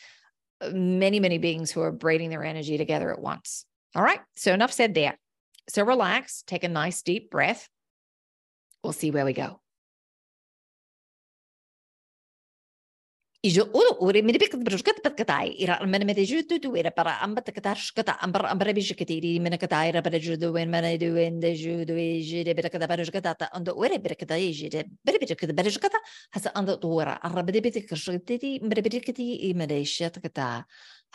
[0.63, 3.67] uh, many, many beings who are braiding their energy together at once.
[3.95, 4.21] All right.
[4.35, 5.19] So enough said there.
[5.69, 7.69] So relax, take a nice deep breath.
[8.83, 9.61] We'll see where we go.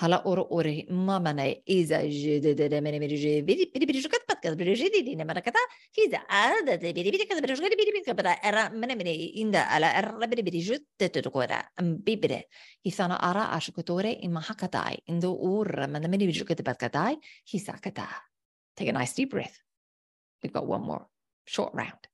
[0.01, 4.01] Hala oro ore mama ne iza jede de de mene mene je bidi bidi bidi
[4.05, 5.59] jukat pat bidi jede di ne mana kata
[5.97, 9.65] hiza ada de bidi bidi kata bidi jukat bidi bidi kata era mene mene inda
[9.75, 12.45] ala era bidi bidi jute te kora am bibire
[12.85, 18.07] hisana ara ashkotore in mahakatai indo ur mene mene bidi jukat pat katai hisa kata.
[18.77, 19.57] Take a nice deep breath.
[20.43, 21.07] We've got one more.
[21.45, 22.07] Short round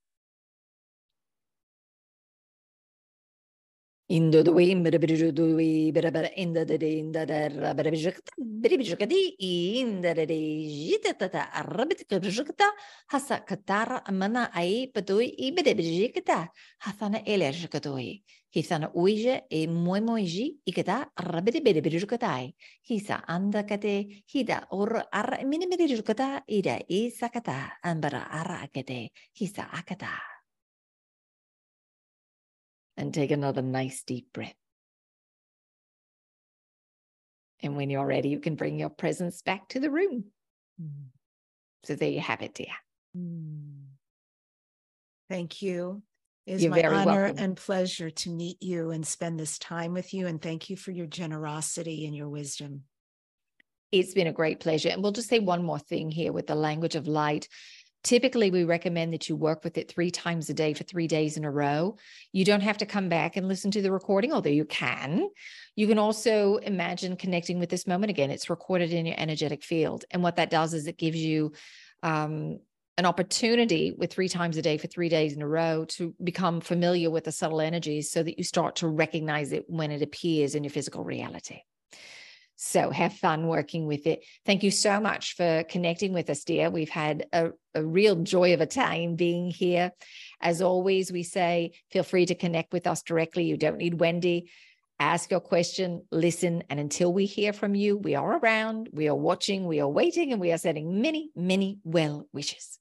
[7.78, 10.38] bere bijikta bere bijikati inda de de
[10.70, 12.68] jita tata arabit bijikta
[13.08, 16.48] hasa katara amana ai padoi i bere bijikta
[16.86, 18.22] hasana elerjikatoi
[18.54, 22.54] hisana uije e moi moiji ikata arabit bere bijikatai
[22.90, 23.96] hisa anda kate
[24.32, 30.33] hida or ar mini mini bijikata ida isakata ambara ara kate hisa akata
[32.98, 34.54] and take another nice deep breath.
[37.62, 40.26] And when you're ready, you can bring your presence back to the room.
[40.82, 41.08] Mm.
[41.86, 42.68] So there you have it, dear.
[43.18, 43.86] Mm.
[45.30, 46.04] Thank you.
[46.46, 47.44] It is You're my honor welcome.
[47.44, 50.28] and pleasure to meet you and spend this time with you.
[50.28, 52.84] And thank you for your generosity and your wisdom.
[53.94, 54.90] It's been a great pleasure.
[54.90, 57.48] And we'll just say one more thing here with the language of light.
[58.04, 61.38] Typically, we recommend that you work with it three times a day for three days
[61.38, 61.96] in a row.
[62.34, 65.30] You don't have to come back and listen to the recording, although you can.
[65.78, 68.30] You can also imagine connecting with this moment again.
[68.30, 70.04] It's recorded in your energetic field.
[70.12, 71.54] And what that does is it gives you
[72.04, 72.60] um,
[72.98, 76.60] an opportunity with three times a day for three days in a row to become
[76.60, 80.56] familiar with the subtle energies so that you start to recognize it when it appears
[80.56, 81.62] in your physical reality.
[82.66, 84.24] So have fun working with it.
[84.46, 86.70] Thank you so much for connecting with us, dear.
[86.70, 89.92] We've had a, a real joy of a time being here.
[90.40, 93.44] As always, we say feel free to connect with us directly.
[93.44, 94.50] You don't need Wendy.
[94.98, 99.16] Ask your question, listen, and until we hear from you, we are around, we are
[99.16, 102.80] watching, we are waiting, and we are sending many, many well wishes.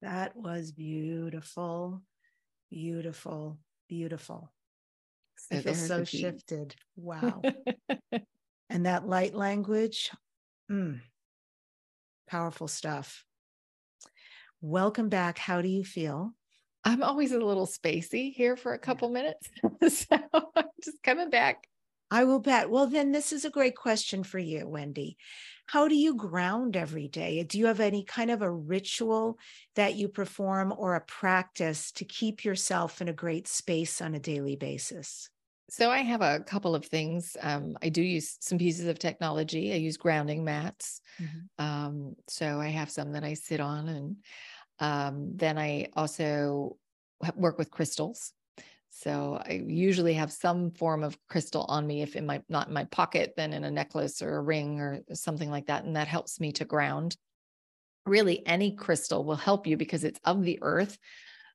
[0.00, 2.02] That was beautiful,
[2.70, 3.58] beautiful,
[3.92, 4.50] beautiful.
[5.52, 6.74] I feel so shifted.
[6.96, 7.42] Wow.
[8.70, 10.10] and that light language,
[10.70, 10.98] mm,
[12.26, 13.26] powerful stuff.
[14.62, 15.36] Welcome back.
[15.36, 16.32] How do you feel?
[16.86, 19.14] I'm always a little spacey here for a couple yeah.
[19.14, 19.50] minutes.
[20.08, 20.16] so
[20.56, 21.68] I'm just coming back.
[22.12, 22.68] I will bet.
[22.68, 25.16] Well, then this is a great question for you, Wendy.
[25.64, 27.42] How do you ground every day?
[27.42, 29.38] Do you have any kind of a ritual
[29.76, 34.20] that you perform or a practice to keep yourself in a great space on a
[34.20, 35.30] daily basis?
[35.70, 37.34] So I have a couple of things.
[37.40, 39.72] Um, I do use some pieces of technology.
[39.72, 41.00] I use grounding mats.
[41.18, 41.64] Mm-hmm.
[41.64, 44.16] Um, so I have some that I sit on, and
[44.80, 46.76] um, then I also
[47.36, 48.34] work with crystals.
[48.94, 52.02] So I usually have some form of crystal on me.
[52.02, 55.00] If in my not in my pocket, then in a necklace or a ring or
[55.14, 57.16] something like that, and that helps me to ground.
[58.04, 60.98] Really, any crystal will help you because it's of the earth.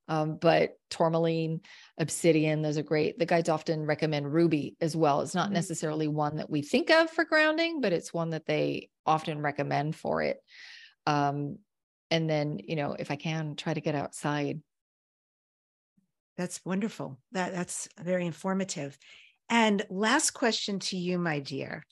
[0.08, 1.62] Um, but tourmaline,
[2.00, 3.20] obsidian, those are great.
[3.20, 5.22] The guides often recommend ruby as well.
[5.22, 5.56] It's not mm-hmm.
[5.56, 9.96] necessarily one that we think of for grounding, but it's one that they often recommend
[9.96, 10.38] for it.
[11.06, 11.60] Um,
[12.10, 14.62] and then, you know, if I can, try to get outside.
[16.38, 17.18] That's wonderful.
[17.32, 18.98] That that's very informative.
[19.50, 21.84] And last question to you, my dear.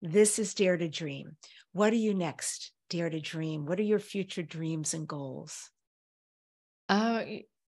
[0.00, 1.36] This is Dare to Dream.
[1.72, 2.72] What are you next?
[2.88, 3.66] Dare to Dream.
[3.66, 5.70] What are your future dreams and goals?
[6.88, 7.22] Uh,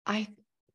[0.07, 0.29] I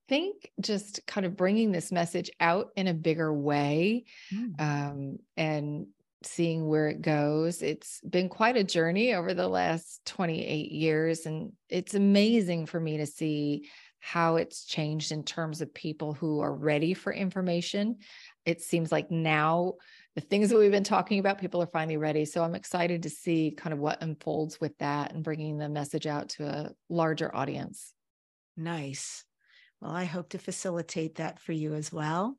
[0.07, 4.59] think just kind of bringing this message out in a bigger way mm.
[4.59, 5.87] um, and
[6.23, 7.61] seeing where it goes.
[7.61, 11.25] It's been quite a journey over the last 28 years.
[11.25, 13.69] And it's amazing for me to see
[14.05, 17.97] how it's changed in terms of people who are ready for information.
[18.45, 19.73] It seems like now
[20.13, 22.23] the things that we've been talking about, people are finally ready.
[22.25, 26.05] So I'm excited to see kind of what unfolds with that and bringing the message
[26.05, 27.93] out to a larger audience.
[28.55, 29.23] Nice.
[29.81, 32.37] Well, I hope to facilitate that for you as well.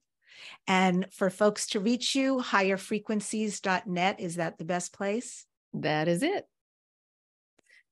[0.69, 5.45] And for folks to reach you, higherfrequencies.net, is that the best place?
[5.75, 6.47] That is it.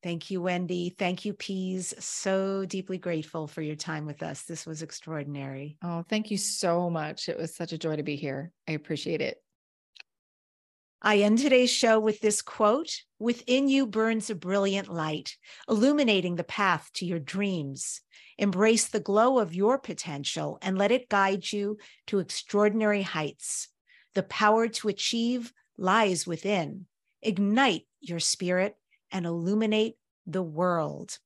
[0.05, 0.91] Thank you, Wendy.
[0.91, 1.95] Thank you, P's.
[1.99, 4.43] So deeply grateful for your time with us.
[4.43, 5.79] This was extraordinary.
[5.83, 7.31] Oh, thank you so much.
[7.31, 8.53] It was such a joy to be here.
[8.69, 9.39] I appreciate it.
[11.01, 15.39] I end today's show with this quote Within you burns a brilliant light,
[15.71, 18.03] illuminating the path to your dreams.
[18.37, 21.79] Embrace the glow of your potential and let it guide you
[22.09, 23.69] to extraordinary heights.
[24.15, 26.85] The power to achieve lies within.
[27.23, 28.77] Ignite your spirit
[29.15, 29.97] and illuminate
[30.27, 31.19] the world.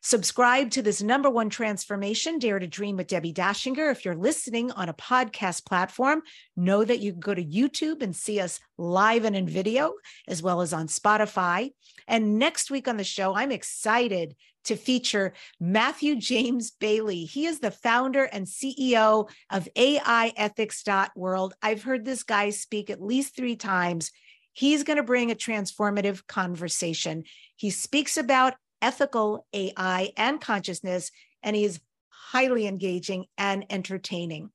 [0.00, 3.90] Subscribe to this number one transformation, Dare to Dream with Debbi Dachinger.
[3.90, 6.22] If you're listening on a podcast platform,
[6.56, 9.94] know that you can go to YouTube and see us live and in video,
[10.28, 11.70] as well as on Spotify.
[12.06, 17.24] And next week on the show, I'm excited to feature Matthew James Bailey.
[17.24, 21.54] He is the founder and CEO of AIethics.world.
[21.60, 24.12] I've heard this guy speak at least three times.
[24.58, 27.22] He's going to bring a transformative conversation.
[27.54, 31.12] He speaks about ethical AI and consciousness,
[31.44, 31.78] and he is
[32.08, 34.50] highly engaging and entertaining.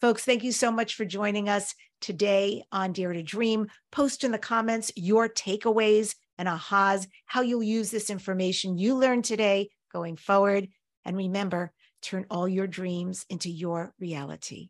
[0.00, 3.66] Folks, thank you so much for joining us today on Dare to Dream.
[3.90, 9.24] Post in the comments your takeaways and ahas, how you'll use this information you learned
[9.24, 10.68] today going forward.
[11.04, 14.68] And remember, turn all your dreams into your reality.